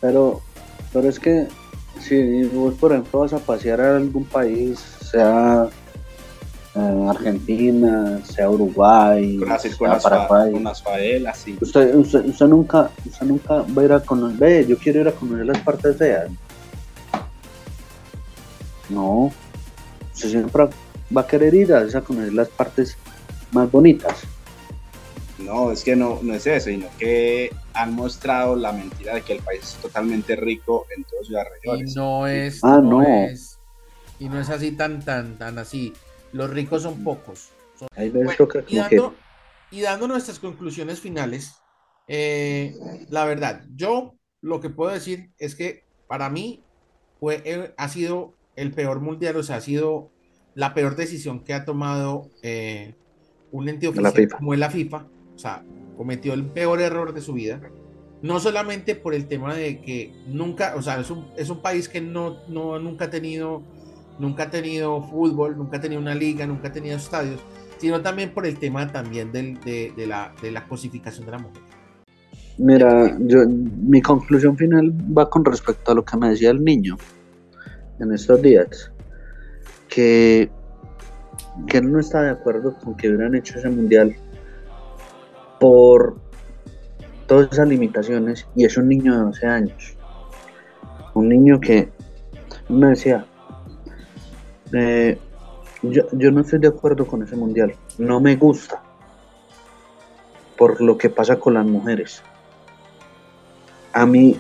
Pero, 0.01 0.41
pero 0.94 1.10
es 1.10 1.20
que 1.20 1.48
si 2.00 2.44
vos, 2.46 2.74
por 2.75 2.91
ejemplo, 2.91 3.20
vas 3.22 3.34
a 3.34 3.39
pasear 3.39 3.82
a 3.82 3.96
algún 3.98 4.25
país, 4.25 4.79
sea 5.12 5.67
eh, 6.75 7.08
Argentina, 7.10 8.20
sea 8.25 8.50
Uruguay, 8.50 9.38
con 9.38 9.48
sea 9.60 9.88
las, 9.88 10.03
fa- 10.03 10.10
Paraguay, 10.27 10.51
con 10.53 10.63
las 10.63 10.84
favelas, 10.84 11.38
sí. 11.38 11.58
usted, 11.62 11.96
usted, 11.96 12.25
usted 12.25 12.46
nunca, 12.48 12.89
usted 13.05 13.25
nunca 13.25 13.53
va 13.62 13.82
a 13.82 13.86
ir 13.86 13.94
a 13.94 14.00
conocer, 14.01 14.38
ve, 14.38 14.65
yo 14.67 14.77
quiero 14.77 15.01
ir 15.01 15.08
a 15.08 15.12
conocer 15.13 15.46
las 15.46 15.60
partes 15.60 15.98
feas. 15.98 16.29
No, 18.89 19.32
usted 20.13 20.29
siempre 20.29 20.67
va 21.15 21.22
a 21.22 21.27
querer 21.27 21.53
ir 21.53 21.74
a, 21.74 21.79
a 21.79 22.01
conocer 22.01 22.34
las 22.34 22.50
partes 22.50 22.98
más 23.51 23.72
bonitas. 23.72 24.15
No, 25.38 25.72
es 25.72 25.84
que 25.84 25.96
no, 25.96 26.20
no 26.22 26.34
es 26.34 26.48
eso, 26.48 26.70
sino 26.70 26.88
que 26.98 27.54
han 27.74 27.94
mostrado 27.94 28.56
la 28.56 28.72
mentira 28.72 29.15
de 29.15 29.22
que 29.22 29.34
el 29.34 29.44
país 29.44 29.62
es 29.63 29.75
totalmente 29.82 30.36
rico 30.36 30.86
en 30.96 31.04
todas 31.04 31.27
sus 31.27 31.36
Y 31.36 31.44
regiones. 31.50 31.96
no 31.96 32.27
es, 32.27 32.63
Ah, 32.63 32.80
no 32.82 33.01
no. 33.01 33.01
es, 33.01 33.60
y 34.20 34.30
no 34.30 34.39
es 34.39 34.50
así 34.50 34.72
tan, 34.72 35.04
tan, 35.04 35.38
tan 35.38 35.58
así. 35.58 35.94
Los 36.32 36.50
ricos 36.50 36.84
son 36.84 37.04
pocos. 37.04 37.50
Bueno, 38.24 38.39
y, 38.68 38.75
que 38.75 38.75
dando, 38.75 39.15
y 39.72 39.82
dando 39.82 40.08
nuestras 40.08 40.39
conclusiones 40.39 41.00
finales, 41.01 41.56
eh, 42.08 42.74
la 43.10 43.25
verdad, 43.25 43.65
yo 43.75 44.15
lo 44.42 44.62
que 44.62 44.70
puedo 44.70 44.92
decir 44.92 45.32
es 45.38 45.56
que 45.56 45.84
para 46.08 46.30
mí 46.30 46.63
fue, 47.20 47.42
eh, 47.46 47.74
ha 47.77 47.89
sido 47.89 48.34
el 48.56 48.72
peor 48.74 49.01
mundial, 49.01 49.36
o 49.38 49.44
sea, 49.44 49.58
ha 49.58 49.62
sido 49.62 50.12
la 50.54 50.74
peor 50.74 50.96
decisión 50.96 51.44
que 51.44 51.54
ha 51.54 51.65
tomado 51.65 52.32
eh, 52.42 52.96
un 53.51 53.68
ente 53.68 53.88
oficial 53.88 54.30
como 54.38 54.54
es 54.54 54.60
la 54.60 54.70
FIFA. 54.70 55.08
O 55.36 55.39
sea, 55.39 55.63
cometió 55.98 56.34
el 56.34 56.46
peor 56.46 56.82
error 56.82 57.13
de 57.13 57.22
su 57.22 57.34
vida. 57.34 57.62
No 58.22 58.39
solamente 58.39 58.96
por 58.96 59.13
el 59.13 59.27
tema 59.27 59.54
de 59.54 59.82
que 59.82 60.13
nunca, 60.27 60.74
o 60.75 60.82
sea, 60.82 61.00
es 61.00 61.12
un, 61.12 61.27
es 61.38 61.50
un 61.50 61.62
país 61.62 61.89
que 61.89 62.01
no, 62.01 62.38
no, 62.48 62.80
nunca 62.80 63.06
ha 63.06 63.10
tenido, 63.10 63.62
nunca 64.20 64.44
ha 64.44 64.50
tenido 64.50 65.04
fútbol, 65.04 65.58
nunca 65.58 65.77
ha 65.77 65.82
tenido 65.82 66.01
una 66.01 66.15
liga, 66.15 66.48
nunca 66.48 66.70
ha 66.70 66.72
tenido 66.72 66.98
estadios, 66.98 67.42
sino 67.77 68.01
también 68.01 68.34
por 68.34 68.46
el 68.46 68.58
tema 68.58 68.92
también 68.92 69.32
del, 69.32 69.60
de, 69.60 69.94
la, 70.08 70.34
de 70.42 70.51
la 70.51 70.68
cosificación 70.68 71.25
de 71.25 71.32
la 71.34 71.38
mujer. 71.39 71.62
Mira, 72.58 73.18
yo, 73.20 73.46
mi 73.48 74.01
conclusión 74.01 74.56
final 74.56 74.94
va 75.15 75.30
con 75.30 75.44
respecto 75.44 75.92
a 75.92 75.96
lo 75.96 76.06
que 76.06 76.15
me 76.18 76.30
decía 76.30 76.51
el 76.51 76.63
niño 76.63 76.98
en 78.00 78.13
estos 78.13 78.42
días, 78.42 78.92
que, 79.89 80.50
que 81.68 81.77
él 81.77 81.92
no 81.92 82.00
está 82.00 82.22
de 82.22 82.30
acuerdo 82.30 82.75
con 82.77 82.96
que 82.96 83.10
hubieran 83.10 83.36
hecho 83.36 83.60
ese 83.60 83.70
mundial 83.70 84.15
por 85.59 86.17
todas 87.27 87.51
esas 87.51 87.67
limitaciones 87.67 88.47
y 88.55 88.65
es 88.65 88.77
un 88.77 88.89
niño 88.89 89.13
de 89.13 89.19
12 89.25 89.47
años, 89.47 89.97
un 91.13 91.29
niño 91.29 91.59
que 91.59 91.89
me 92.69 92.88
decía, 92.88 93.25
eh, 94.74 95.17
yo, 95.81 96.03
yo 96.12 96.31
no 96.31 96.41
estoy 96.41 96.59
de 96.59 96.67
acuerdo 96.67 97.05
con 97.05 97.24
ese 97.24 97.35
mundial, 97.35 97.75
no 97.97 98.19
me 98.19 98.35
gusta 98.35 98.81
por 100.57 100.81
lo 100.81 100.97
que 100.97 101.09
pasa 101.09 101.38
con 101.38 101.55
las 101.55 101.65
mujeres 101.65 102.24
a 103.95 104.05
mí, 104.05 104.35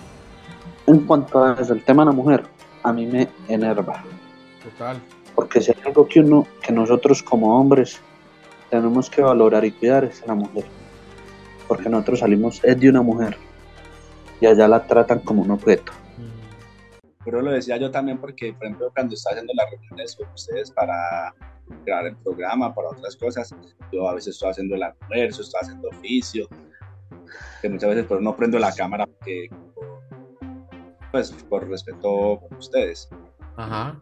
en 0.85 0.99
cuanto 1.07 1.41
a 1.41 1.53
eso, 1.53 1.71
el 1.71 1.83
tema 1.83 2.03
de 2.03 2.07
la 2.07 2.11
mujer, 2.11 2.43
a 2.83 2.91
mí 2.91 3.05
me 3.05 3.29
enerva. 3.47 4.03
Total. 4.61 4.97
Porque 5.33 5.61
si 5.61 5.71
hay 5.71 5.77
algo 5.85 6.05
que 6.07 6.19
uno, 6.19 6.45
que 6.61 6.73
nosotros 6.73 7.23
como 7.23 7.57
hombres 7.57 8.01
tenemos 8.69 9.09
que 9.09 9.21
valorar 9.21 9.63
y 9.63 9.71
cuidar 9.71 10.03
es 10.03 10.27
la 10.27 10.35
mujer. 10.35 10.65
Porque 11.67 11.89
nosotros 11.89 12.19
salimos 12.19 12.63
es 12.63 12.79
de 12.79 12.89
una 12.89 13.01
mujer 13.01 13.35
y 14.39 14.45
allá 14.45 14.67
la 14.67 14.85
tratan 14.85 15.19
como 15.19 15.41
un 15.41 15.51
objeto. 15.51 15.91
Pero 17.23 17.41
lo 17.41 17.51
decía 17.51 17.77
yo 17.77 17.89
también 17.89 18.19
porque, 18.19 18.53
por 18.53 18.65
ejemplo, 18.65 18.91
cuando 18.93 19.15
estaba 19.15 19.33
haciendo 19.33 19.53
las 19.55 19.71
reuniones 19.71 20.15
con 20.15 20.27
ustedes 20.31 20.69
para 20.71 21.33
crear 21.83 22.05
el 22.05 22.15
programa, 22.17 22.73
para 22.75 22.89
otras 22.89 23.15
cosas, 23.15 23.55
yo 23.91 24.07
a 24.07 24.13
veces 24.13 24.35
estoy 24.35 24.51
haciendo 24.51 24.75
el 24.75 24.83
almuerzo, 24.83 25.41
estoy 25.41 25.59
haciendo 25.63 25.89
oficio, 25.89 26.47
que 27.63 27.69
muchas 27.69 27.89
veces 27.89 28.05
pero 28.07 28.21
no 28.21 28.35
prendo 28.35 28.59
la 28.59 28.71
cámara 28.71 29.07
porque, 29.07 29.49
pues, 31.11 31.31
por 31.49 31.67
respeto 31.67 32.41
por 32.47 32.57
ustedes. 32.59 33.09
Ajá. 33.55 33.99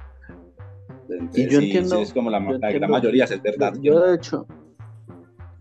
Entonces, 1.08 1.50
yo 1.50 1.60
sí, 1.60 1.66
entiendo- 1.68 1.96
sí, 1.98 2.02
es 2.02 2.14
como 2.14 2.30
la, 2.30 2.40
la 2.42 2.56
entiendo- 2.56 2.88
mayoría, 2.90 3.24
es 3.24 3.42
verdad. 3.42 3.74
Yo 3.82 4.02
de 4.02 4.16
hecho, 4.16 4.46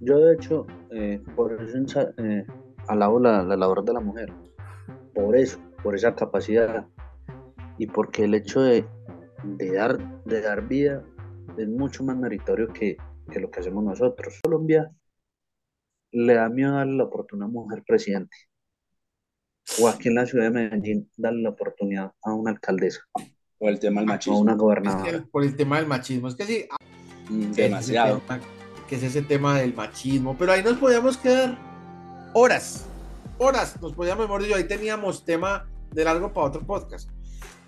yo 0.00 0.18
de 0.18 0.34
hecho, 0.34 0.66
eh, 0.94 1.20
por 1.34 1.52
eso 1.62 2.12
eh, 2.18 2.46
alabo 2.88 3.20
la, 3.20 3.42
la 3.42 3.56
labor 3.56 3.84
de 3.84 3.92
la 3.92 4.00
mujer. 4.00 4.32
Por 5.14 5.36
eso, 5.36 5.58
por 5.82 5.94
esa 5.94 6.14
capacidad. 6.14 6.86
Y 7.78 7.86
porque 7.86 8.24
el 8.24 8.34
hecho 8.34 8.60
de, 8.60 8.86
de 9.44 9.72
dar, 9.72 10.24
de 10.24 10.40
dar 10.40 10.66
vida 10.68 11.04
es 11.56 11.68
mucho 11.68 12.04
más 12.04 12.16
meritorio 12.16 12.68
que, 12.68 12.96
que 13.30 13.40
lo 13.40 13.50
que 13.50 13.60
hacemos 13.60 13.84
nosotros. 13.84 14.40
Colombia 14.42 14.90
le 16.12 16.34
da 16.34 16.48
miedo 16.48 16.74
darle 16.74 16.96
la 16.96 17.04
oportunidad 17.04 17.46
a 17.46 17.50
una 17.50 17.60
mujer 17.60 17.82
presidente. 17.86 18.36
O 19.80 19.88
aquí 19.88 20.08
en 20.08 20.16
la 20.16 20.26
ciudad 20.26 20.44
de 20.44 20.50
Medellín, 20.50 21.10
darle 21.16 21.42
la 21.42 21.50
oportunidad 21.50 22.12
a 22.22 22.34
una 22.34 22.50
alcaldesa, 22.50 23.00
o 23.58 23.68
el 23.68 23.78
tema 23.78 24.00
del 24.00 24.08
machismo, 24.08 24.40
una 24.40 24.52
Es 24.52 24.56
que 24.56 24.62
gobernadora. 24.62 25.24
por 25.30 25.44
el 25.44 25.56
tema 25.56 25.76
del 25.78 25.86
machismo. 25.86 26.28
Es 26.28 26.34
que 26.34 26.44
sí, 26.44 26.66
mm, 27.30 27.40
que 27.52 27.64
es 27.64 27.70
demasiado. 27.70 28.20
Que 28.92 28.96
es 28.96 29.04
ese 29.04 29.22
tema 29.22 29.58
del 29.58 29.72
machismo. 29.72 30.36
Pero 30.38 30.52
ahí 30.52 30.62
nos 30.62 30.76
podíamos 30.76 31.16
quedar 31.16 31.56
horas, 32.34 32.84
horas. 33.38 33.80
Nos 33.80 33.94
podíamos, 33.94 34.26
mejor 34.26 34.42
dicho, 34.42 34.54
ahí 34.54 34.64
teníamos 34.64 35.24
tema 35.24 35.66
de 35.92 36.04
largo 36.04 36.30
para 36.30 36.48
otro 36.48 36.60
podcast. 36.60 37.08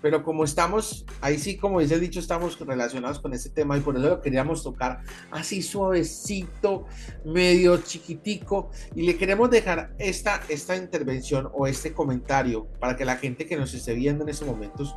Pero 0.03 0.21
como 0.21 0.43
estamos, 0.43 1.03
ahí 1.21 1.39
sí, 1.39 1.57
como 1.57 1.79
dice 1.79 1.95
el 1.95 2.01
dicho, 2.01 2.19
estamos 2.19 2.59
relacionados 2.59 3.17
con 3.17 3.33
ese 3.33 3.49
tema 3.49 3.75
y 3.75 3.79
por 3.79 3.97
eso 3.97 4.07
lo 4.07 4.21
queríamos 4.21 4.61
tocar 4.61 5.01
así 5.31 5.63
suavecito, 5.63 6.85
medio 7.25 7.77
chiquitico. 7.77 8.69
Y 8.93 9.01
le 9.01 9.17
queremos 9.17 9.49
dejar 9.49 9.95
esta, 9.97 10.41
esta 10.47 10.77
intervención 10.77 11.49
o 11.55 11.65
este 11.65 11.91
comentario 11.91 12.67
para 12.79 12.95
que 12.95 13.03
la 13.03 13.17
gente 13.17 13.47
que 13.47 13.57
nos 13.57 13.73
esté 13.73 13.95
viendo 13.95 14.25
en 14.25 14.29
estos 14.29 14.47
momentos 14.47 14.95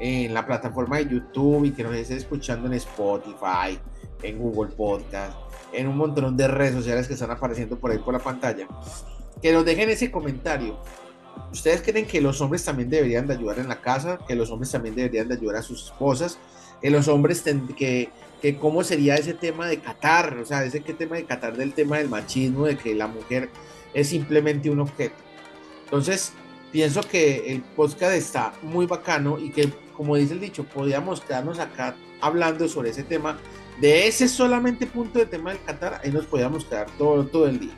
en 0.00 0.34
la 0.34 0.44
plataforma 0.44 0.96
de 0.96 1.04
YouTube 1.04 1.66
y 1.66 1.70
que 1.70 1.84
nos 1.84 1.94
esté 1.94 2.16
escuchando 2.16 2.66
en 2.66 2.72
Spotify, 2.72 3.78
en 4.24 4.38
Google 4.38 4.72
Podcast, 4.74 5.49
en 5.72 5.88
un 5.88 5.96
montón 5.96 6.36
de 6.36 6.48
redes 6.48 6.74
sociales 6.74 7.06
que 7.06 7.14
están 7.14 7.30
apareciendo 7.30 7.78
por 7.78 7.90
ahí 7.90 7.98
por 7.98 8.14
la 8.14 8.20
pantalla, 8.20 8.66
que 9.42 9.52
nos 9.52 9.64
dejen 9.64 9.90
ese 9.90 10.10
comentario. 10.10 10.78
¿Ustedes 11.52 11.82
creen 11.82 12.06
que 12.06 12.20
los 12.20 12.40
hombres 12.40 12.64
también 12.64 12.90
deberían 12.90 13.26
de 13.26 13.34
ayudar 13.34 13.58
en 13.58 13.68
la 13.68 13.80
casa? 13.80 14.18
¿Que 14.26 14.34
los 14.34 14.50
hombres 14.50 14.70
también 14.70 14.94
deberían 14.94 15.28
de 15.28 15.34
ayudar 15.34 15.56
a 15.56 15.62
sus 15.62 15.86
esposas? 15.86 16.38
¿Que 16.80 16.90
los 16.90 17.08
hombres, 17.08 17.42
que, 17.76 18.10
que 18.40 18.56
cómo 18.56 18.84
sería 18.84 19.16
ese 19.16 19.34
tema 19.34 19.66
de 19.66 19.78
Qatar? 19.78 20.38
O 20.38 20.44
sea, 20.44 20.64
ese 20.64 20.80
tema 20.80 21.16
de 21.16 21.24
Qatar 21.24 21.56
del 21.56 21.72
tema 21.72 21.98
del 21.98 22.08
machismo, 22.08 22.66
de 22.66 22.76
que 22.76 22.94
la 22.94 23.06
mujer 23.06 23.50
es 23.94 24.08
simplemente 24.08 24.70
un 24.70 24.80
objeto. 24.80 25.16
Entonces, 25.84 26.32
pienso 26.70 27.00
que 27.02 27.52
el 27.52 27.62
podcast 27.62 28.14
está 28.14 28.52
muy 28.62 28.86
bacano 28.86 29.38
y 29.38 29.50
que, 29.50 29.72
como 29.96 30.16
dice 30.16 30.34
el 30.34 30.40
dicho, 30.40 30.64
podríamos 30.64 31.20
quedarnos 31.20 31.58
acá 31.58 31.96
hablando 32.20 32.68
sobre 32.68 32.90
ese 32.90 33.02
tema, 33.02 33.38
de 33.80 34.06
ese 34.06 34.28
solamente 34.28 34.86
punto 34.86 35.18
de 35.18 35.26
tema 35.26 35.50
del 35.50 35.62
Qatar, 35.62 36.00
ahí 36.02 36.10
nos 36.10 36.26
podríamos 36.26 36.64
quedar 36.64 36.88
todo, 36.98 37.26
todo 37.26 37.46
el 37.46 37.60
día. 37.60 37.74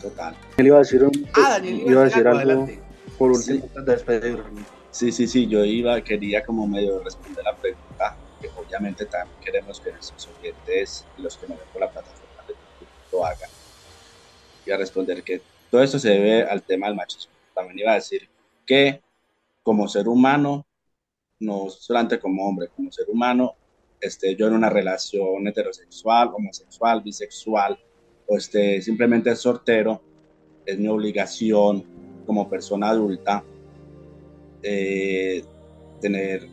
Total. 0.00 0.36
Él 0.56 0.66
iba 0.66 0.76
a 0.76 0.80
decir, 0.80 1.02
ah, 1.34 1.50
Daniel 1.50 1.82
iba, 1.86 2.00
a 2.02 2.04
decir 2.04 2.28
algo, 2.28 2.68
por 3.16 3.30
último 3.30 3.66
sí. 3.66 4.44
Sí, 4.90 5.10
sí, 5.10 5.26
sí, 5.26 5.46
yo 5.48 5.64
iba, 5.64 6.00
quería 6.02 6.44
como 6.44 6.68
medio 6.68 7.02
responder 7.02 7.42
la 7.44 7.56
pregunta, 7.56 8.16
que 8.40 8.48
obviamente 8.56 9.06
también 9.06 9.36
queremos 9.42 9.80
que 9.80 9.90
nuestros 9.90 10.28
oyentes 10.38 11.04
y 11.18 11.22
los 11.22 11.36
que 11.36 11.48
nos 11.48 11.58
ven 11.58 11.66
por 11.72 11.80
la 11.80 11.90
plataforma 11.90 12.42
de 12.46 12.54
YouTube 12.54 12.88
lo 13.12 13.26
hagan. 13.26 13.50
Iba 14.66 14.76
a 14.76 14.78
responder 14.78 15.24
que 15.24 15.42
todo 15.68 15.82
eso 15.82 15.98
se 15.98 16.10
debe 16.10 16.44
al 16.44 16.62
tema 16.62 16.86
del 16.86 16.94
machismo. 16.94 17.32
También 17.54 17.80
iba 17.80 17.90
a 17.90 17.94
decir 17.96 18.28
que 18.64 19.02
como 19.64 19.88
ser 19.88 20.06
humano, 20.06 20.64
no 21.40 21.68
solamente 21.70 22.20
como 22.20 22.46
hombre, 22.46 22.68
como 22.68 22.92
ser 22.92 23.06
humano, 23.08 23.56
esté 24.06 24.36
yo 24.36 24.46
en 24.46 24.54
una 24.54 24.70
relación 24.70 25.46
heterosexual, 25.46 26.30
homosexual, 26.34 27.02
bisexual, 27.02 27.78
o 28.26 28.36
esté 28.36 28.80
simplemente 28.82 29.34
soltero, 29.36 30.02
es 30.64 30.78
mi 30.78 30.88
obligación 30.88 31.84
como 32.26 32.48
persona 32.48 32.88
adulta 32.88 33.44
eh, 34.62 35.44
tener 36.00 36.48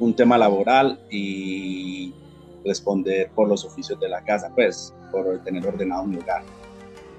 un 0.00 0.14
tema 0.14 0.36
laboral 0.36 1.00
y 1.10 2.12
responder 2.64 3.30
por 3.30 3.48
los 3.48 3.64
oficios 3.64 3.98
de 4.00 4.08
la 4.08 4.22
casa, 4.24 4.50
pues, 4.54 4.94
por 5.10 5.42
tener 5.44 5.66
ordenado 5.66 6.04
mi 6.04 6.16
lugar. 6.16 6.42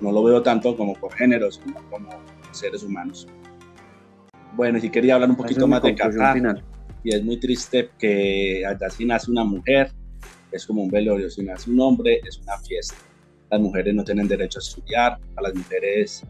No 0.02 0.12
lo 0.12 0.24
veo 0.24 0.42
tanto 0.42 0.76
como 0.76 0.94
por 0.96 1.14
género, 1.14 1.50
sino 1.52 1.76
como 1.90 2.10
seres 2.52 2.84
humanos. 2.84 3.28
Bueno, 4.56 4.78
y 4.82 4.90
quería 4.90 5.16
hablar 5.16 5.30
un 5.30 5.38
poquito 5.38 5.68
más 5.68 5.82
de 5.82 5.96
Qatar. 5.96 6.64
Y 7.04 7.14
es 7.16 7.24
muy 7.24 7.38
triste 7.40 7.90
que 8.00 8.66
allá 8.66 8.90
si 8.90 9.06
nace 9.06 9.30
una 9.30 9.44
mujer, 9.44 9.92
es 10.52 10.66
como 10.66 10.84
un 10.84 10.90
velorio, 10.90 11.30
si 11.30 11.44
nace 11.44 11.70
un 11.70 11.80
hombre, 11.80 12.22
es 12.28 12.38
una 12.40 12.58
fiesta. 12.60 12.96
Las 13.50 13.60
mujeres 13.60 13.94
no 13.94 14.04
tienen 14.04 14.28
derecho 14.28 14.60
a 14.60 14.62
estudiar, 14.62 15.20
a 15.36 15.42
las 15.42 15.54
mujeres 15.54 16.24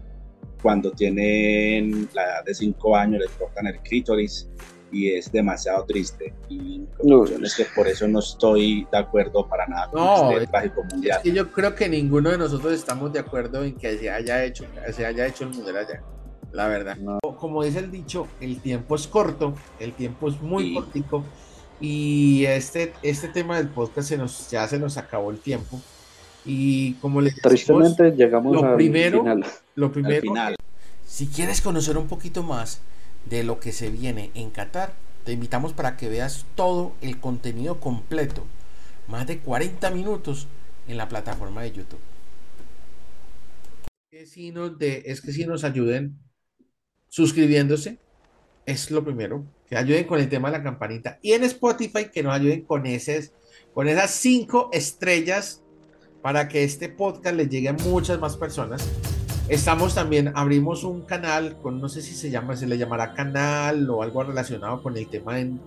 cuando 0.62 0.92
tienen 0.92 2.08
la 2.14 2.24
edad 2.24 2.46
de 2.46 2.54
5 2.54 2.96
años 2.96 3.20
les 3.20 3.30
cortan 3.32 3.68
el 3.68 3.80
clítoris 3.82 4.50
y 4.92 5.10
es 5.12 5.32
demasiado 5.32 5.86
triste. 5.86 6.34
Y 6.50 6.86
no, 7.04 7.26
es 7.26 7.56
que 7.56 7.66
por 7.76 7.88
eso 7.88 8.08
no 8.08 8.20
estoy 8.20 8.88
de 8.92 8.98
acuerdo 8.98 9.48
para 9.48 9.68
nada 9.68 9.90
con 9.92 10.34
este 10.34 10.48
trágico 10.48 10.84
mundial. 10.86 11.18
Es 11.18 11.24
que 11.24 11.34
yo 11.34 11.52
creo 11.52 11.76
que 11.76 11.90
ninguno 11.90 12.32
de 12.32 12.38
nosotros 12.38 12.74
estamos 12.74 13.12
de 13.12 13.20
acuerdo 13.20 13.64
en 13.64 13.76
que 13.76 13.98
se 13.98 14.10
haya 14.10 14.44
hecho, 14.46 14.66
se 14.92 15.06
haya 15.06 15.28
hecho 15.28 15.44
el 15.44 15.50
mundial 15.52 15.78
allá 15.78 16.04
la 16.54 16.68
verdad. 16.68 16.98
Como 17.40 17.64
dice 17.64 17.80
el 17.80 17.92
dicho, 17.92 18.28
el 18.40 18.62
tiempo 18.62 18.96
es 18.96 19.08
corto, 19.08 19.56
el 19.80 19.94
tiempo 19.94 20.30
es 20.30 20.40
muy 20.42 20.74
cortico 20.74 21.26
y 21.82 22.46
este, 22.46 22.94
este 23.02 23.28
tema 23.28 23.58
del 23.58 23.68
podcast 23.68 24.08
se 24.08 24.18
nos, 24.18 24.50
ya 24.50 24.68
se 24.68 24.80
nos 24.80 24.98
acabó 24.98 25.32
el 25.32 25.40
tiempo. 25.40 25.82
Y 26.46 26.94
como 26.96 27.22
le 27.22 27.32
Tristemente 27.32 28.12
llegamos 28.12 28.56
lo 28.56 28.76
primero, 28.76 29.20
final. 29.20 29.46
Lo 29.76 29.92
primero, 29.92 30.22
final. 30.22 30.56
si 31.06 31.28
quieres 31.28 31.62
conocer 31.62 31.98
un 31.98 32.08
poquito 32.08 32.44
más 32.44 32.82
de 33.30 33.44
lo 33.44 33.60
que 33.60 33.72
se 33.72 33.90
viene 33.90 34.30
en 34.36 34.52
Qatar, 34.52 34.94
te 35.26 35.32
invitamos 35.32 35.74
para 35.74 35.98
que 35.98 36.10
veas 36.10 36.46
todo 36.56 36.94
el 37.02 37.20
contenido 37.20 37.80
completo, 37.80 38.44
más 39.08 39.26
de 39.26 39.40
40 39.40 39.90
minutos 39.92 40.48
en 40.88 40.98
la 40.98 41.08
plataforma 41.08 41.64
de 41.64 41.72
YouTube. 41.72 42.00
Nos, 44.54 44.78
de, 44.78 45.04
es 45.06 45.22
que 45.22 45.32
si 45.32 45.46
nos 45.46 45.64
ayuden 45.64 46.18
suscribiéndose, 47.14 48.00
es 48.66 48.90
lo 48.90 49.04
primero, 49.04 49.46
que 49.70 49.78
ayuden 49.78 50.06
con 50.06 50.20
el 50.20 50.28
tema 50.28 50.50
de 50.50 50.58
la 50.58 50.64
campanita. 50.64 51.20
Y 51.22 51.34
en 51.34 51.44
Spotify, 51.44 52.10
que 52.12 52.24
nos 52.24 52.34
ayuden 52.34 52.64
con, 52.64 52.88
ese, 52.88 53.30
con 53.72 53.88
esas 53.88 54.10
cinco 54.10 54.72
estrellas 54.74 55.62
para 56.24 56.48
que 56.48 56.64
este 56.64 56.90
podcast 56.90 57.36
le 57.36 57.48
llegue 57.48 57.70
a 57.70 57.74
muchas 57.74 58.20
más 58.20 58.36
personas. 58.36 58.90
Estamos 59.48 59.94
también, 59.94 60.32
abrimos 60.34 60.84
un 60.84 61.04
canal 61.04 61.56
con, 61.62 61.80
no 61.80 61.88
sé 61.88 62.02
si 62.02 62.16
se 62.16 62.32
llama, 62.32 62.56
se 62.56 62.66
le 62.66 62.80
llamará 62.80 63.14
canal 63.14 63.88
o 63.92 64.02
algo 64.02 64.24
relacionado 64.24 64.82
con 64.82 64.98
el 64.98 65.08
tema 65.08 65.40
en, 65.40 65.62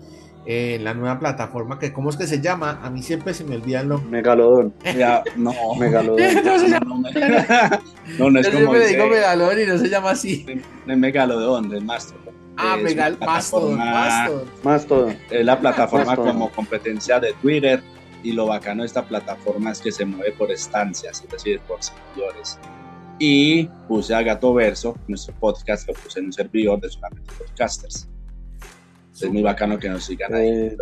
en 0.46 0.84
la 0.84 0.94
nueva 0.94 1.18
plataforma, 1.18 1.78
que 1.78 1.92
¿cómo 1.92 2.10
es 2.10 2.16
que 2.16 2.26
se 2.26 2.40
llama? 2.40 2.80
A 2.82 2.88
mí 2.88 3.02
siempre 3.02 3.34
se 3.34 3.42
me 3.44 3.56
olvida 3.56 3.80
el 3.80 3.88
nombre. 3.88 4.08
Megalodón. 4.08 4.72
no, 5.36 5.52
Megalodón. 5.78 6.18
no, 8.18 8.30
no, 8.30 8.38
es 8.38 8.46
Yo 8.46 8.52
como 8.52 8.72
siempre 8.72 8.86
digo 8.88 9.06
Megalodón 9.08 9.60
y 9.60 9.66
no 9.66 9.78
se 9.78 9.88
llama 9.88 10.10
así. 10.10 10.44
De, 10.86 10.96
Megalodón, 10.96 11.84
Mastodon. 11.84 12.34
Ah, 12.56 12.76
Megal 12.80 13.18
Mastodon, 13.20 13.78
Mastodon. 14.62 15.18
Es 15.30 15.44
la 15.44 15.58
plataforma 15.58 16.16
como 16.16 16.50
competencia 16.52 17.20
de 17.20 17.34
Twitter 17.34 17.82
y 18.22 18.32
lo 18.32 18.46
bacano 18.46 18.82
de 18.82 18.86
esta 18.86 19.04
plataforma 19.04 19.72
es 19.72 19.80
que 19.80 19.92
se 19.92 20.04
mueve 20.04 20.32
por 20.32 20.50
estancias, 20.50 21.22
es 21.22 21.30
decir, 21.30 21.60
por 21.60 21.82
seguidores. 21.82 22.58
Y 23.18 23.64
puse 23.88 24.14
a 24.14 24.22
Gato 24.22 24.54
Verso, 24.54 24.96
nuestro 25.08 25.34
podcast, 25.34 25.88
lo 25.88 25.94
puse 25.94 26.20
en 26.20 26.26
un 26.26 26.32
servidor 26.32 26.80
de 26.80 26.88
solamente 26.88 27.32
podcasters 27.36 28.08
es 29.22 29.30
muy 29.30 29.42
bacano 29.42 29.78
que 29.78 29.88
nos 29.88 30.04
sigan 30.04 30.34
ahí 30.34 30.48
en 30.48 30.76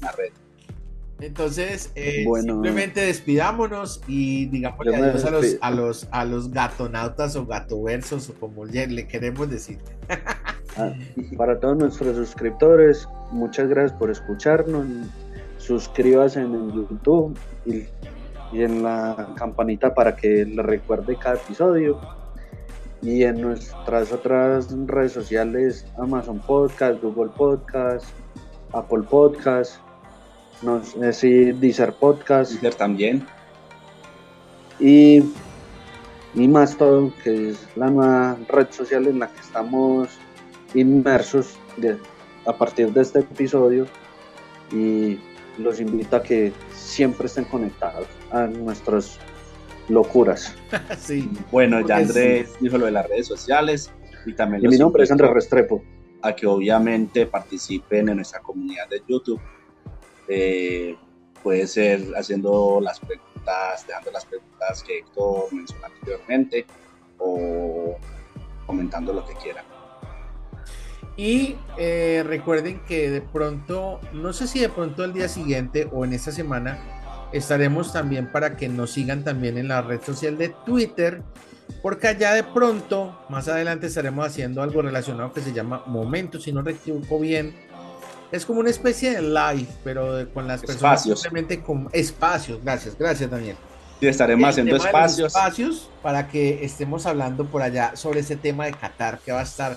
la 0.00 0.12
red. 0.12 0.32
Entonces, 1.20 1.92
eh, 1.96 2.24
simplemente 2.40 3.02
despidámonos 3.02 4.00
y 4.06 4.46
digamos 4.46 4.86
adiós 4.86 5.24
a 5.24 5.30
los, 5.30 5.56
a, 5.60 5.70
los, 5.70 6.08
a 6.10 6.24
los 6.24 6.50
gatonautas 6.50 7.36
o 7.36 7.44
gatoversos 7.44 8.30
o 8.30 8.34
como 8.34 8.64
le 8.64 9.06
queremos 9.06 9.50
decir. 9.50 9.78
Ah, 10.76 10.94
para 11.36 11.58
todos 11.58 11.76
nuestros 11.78 12.14
suscriptores, 12.14 13.08
muchas 13.32 13.68
gracias 13.68 13.98
por 13.98 14.08
escucharnos. 14.08 14.86
Suscríbase 15.58 16.42
en 16.42 16.72
YouTube 16.72 17.36
y, 17.66 17.86
y 18.56 18.62
en 18.62 18.84
la 18.84 19.34
campanita 19.36 19.92
para 19.92 20.14
que 20.14 20.44
le 20.44 20.62
recuerde 20.62 21.16
cada 21.16 21.34
episodio 21.34 22.00
y 23.02 23.22
en 23.24 23.40
nuestras 23.40 24.12
otras 24.12 24.68
redes 24.86 25.12
sociales, 25.12 25.86
Amazon 25.98 26.38
Podcast, 26.40 27.02
Google 27.02 27.30
Podcast, 27.36 28.06
Apple 28.72 29.02
Podcast, 29.08 29.80
no 30.62 30.84
sé 30.84 31.12
si 31.12 31.52
Deezer 31.52 31.94
Podcast. 31.94 32.52
Deezer 32.52 32.74
también. 32.74 33.26
Y, 34.78 35.22
y 36.34 36.48
más 36.48 36.76
todo, 36.76 37.12
que 37.24 37.50
es 37.50 37.66
la 37.76 37.90
nueva 37.90 38.36
red 38.48 38.70
social 38.70 39.06
en 39.06 39.20
la 39.20 39.28
que 39.28 39.40
estamos 39.40 40.08
inmersos 40.74 41.58
a 42.46 42.52
partir 42.52 42.92
de 42.92 43.00
este 43.00 43.20
episodio. 43.20 43.86
Y 44.70 45.18
los 45.58 45.80
invito 45.80 46.16
a 46.16 46.22
que 46.22 46.52
siempre 46.74 47.26
estén 47.26 47.44
conectados 47.44 48.06
a 48.30 48.46
nuestros 48.46 49.18
locuras. 49.90 50.54
sí. 50.98 51.30
Bueno, 51.50 51.86
ya 51.86 51.98
Andrés 51.98 52.50
dijo 52.60 52.78
lo 52.78 52.86
de 52.86 52.92
las 52.92 53.08
redes 53.08 53.26
sociales 53.26 53.90
y 54.24 54.32
también... 54.34 54.64
Y 54.64 54.68
mi 54.68 54.78
nombre 54.78 55.04
es 55.04 55.10
Andrés 55.10 55.30
Restrepo. 55.30 55.82
A 56.22 56.34
que 56.34 56.46
obviamente 56.46 57.26
participen 57.26 58.10
en 58.10 58.16
nuestra 58.16 58.40
comunidad 58.40 58.88
de 58.88 59.02
YouTube. 59.08 59.40
Eh, 60.28 60.94
puede 61.42 61.66
ser 61.66 62.12
haciendo 62.14 62.78
las 62.82 63.00
preguntas, 63.00 63.86
dejando 63.86 64.10
las 64.10 64.26
preguntas 64.26 64.82
que 64.82 64.98
Héctor 64.98 65.52
mencionó 65.52 65.86
anteriormente 65.86 66.66
o 67.18 67.96
comentando 68.66 69.14
lo 69.14 69.24
que 69.24 69.34
quieran. 69.34 69.64
Y 71.16 71.56
eh, 71.76 72.22
recuerden 72.26 72.80
que 72.86 73.10
de 73.10 73.20
pronto, 73.20 74.00
no 74.12 74.32
sé 74.32 74.46
si 74.46 74.60
de 74.60 74.68
pronto 74.68 75.04
el 75.04 75.12
día 75.12 75.28
siguiente 75.28 75.88
o 75.92 76.04
en 76.04 76.12
esta 76.12 76.32
semana, 76.32 76.78
estaremos 77.32 77.92
también 77.92 78.30
para 78.30 78.56
que 78.56 78.68
nos 78.68 78.92
sigan 78.92 79.24
también 79.24 79.58
en 79.58 79.68
la 79.68 79.82
red 79.82 80.00
social 80.02 80.36
de 80.38 80.54
Twitter, 80.64 81.22
porque 81.82 82.08
allá 82.08 82.34
de 82.34 82.44
pronto, 82.44 83.18
más 83.28 83.48
adelante 83.48 83.86
estaremos 83.86 84.26
haciendo 84.26 84.62
algo 84.62 84.82
relacionado 84.82 85.32
que 85.32 85.40
se 85.40 85.52
llama 85.52 85.84
Momentos, 85.86 86.44
si 86.44 86.52
no 86.52 86.62
recuerdo 86.62 87.18
bien. 87.18 87.54
Es 88.32 88.46
como 88.46 88.60
una 88.60 88.70
especie 88.70 89.10
de 89.10 89.22
live, 89.22 89.66
pero 89.82 90.28
con 90.32 90.46
las 90.46 90.60
personas 90.60 91.02
simplemente 91.02 91.60
con 91.60 91.88
espacios. 91.92 92.60
Gracias, 92.62 92.96
gracias 92.96 93.28
Daniel. 93.30 93.56
Y 94.00 94.06
estaremos 94.06 94.50
haciendo 94.50 94.76
espacios. 94.76 95.34
Espacios 95.34 95.90
para 96.02 96.28
que 96.28 96.64
estemos 96.64 97.06
hablando 97.06 97.44
por 97.46 97.62
allá 97.62 97.96
sobre 97.96 98.20
ese 98.20 98.36
tema 98.36 98.66
de 98.66 98.72
Qatar, 98.72 99.18
que 99.18 99.32
va 99.32 99.40
a 99.40 99.44
estar 99.44 99.76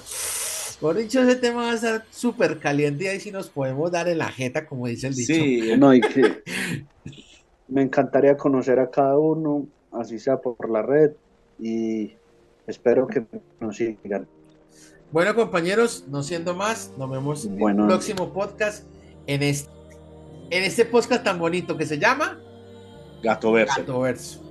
por 0.83 0.97
dicho, 0.97 1.21
ese 1.21 1.37
tema 1.37 1.63
va 1.63 1.71
a 1.71 1.75
estar 1.75 2.05
súper 2.11 2.59
caliente 2.59 3.05
y 3.05 3.07
ahí 3.07 3.19
sí 3.21 3.31
nos 3.31 3.47
podemos 3.49 3.89
dar 3.89 4.09
en 4.09 4.17
la 4.17 4.27
jeta, 4.27 4.65
como 4.65 4.87
dice 4.87 5.07
el 5.07 5.15
dicho. 5.15 5.33
Sí, 5.33 5.61
no, 5.77 5.93
y 5.93 6.01
que 6.01 6.43
me 7.67 7.81
encantaría 7.81 8.37
conocer 8.37 8.79
a 8.79 8.89
cada 8.89 9.17
uno, 9.17 9.67
así 9.91 10.19
sea 10.19 10.37
por 10.37 10.69
la 10.69 10.81
red, 10.81 11.11
y 11.59 12.13
espero 12.67 13.07
que 13.07 13.25
nos 13.59 13.77
sigan. 13.77 14.27
Bueno, 15.11 15.35
compañeros, 15.35 16.05
no 16.07 16.23
siendo 16.23 16.55
más, 16.55 16.91
nos 16.97 17.09
vemos 17.09 17.45
en 17.45 17.61
el 17.61 17.75
próximo 17.85 18.33
podcast 18.33 18.85
en 19.27 19.43
este, 19.43 19.71
en 20.49 20.63
este 20.63 20.85
podcast 20.85 21.23
tan 21.23 21.39
bonito 21.39 21.77
que 21.77 21.85
se 21.85 21.99
llama 21.99 22.39
Gato 23.21 23.51
Verso. 23.51 23.75
Gato 23.77 23.99
Verso. 24.01 24.42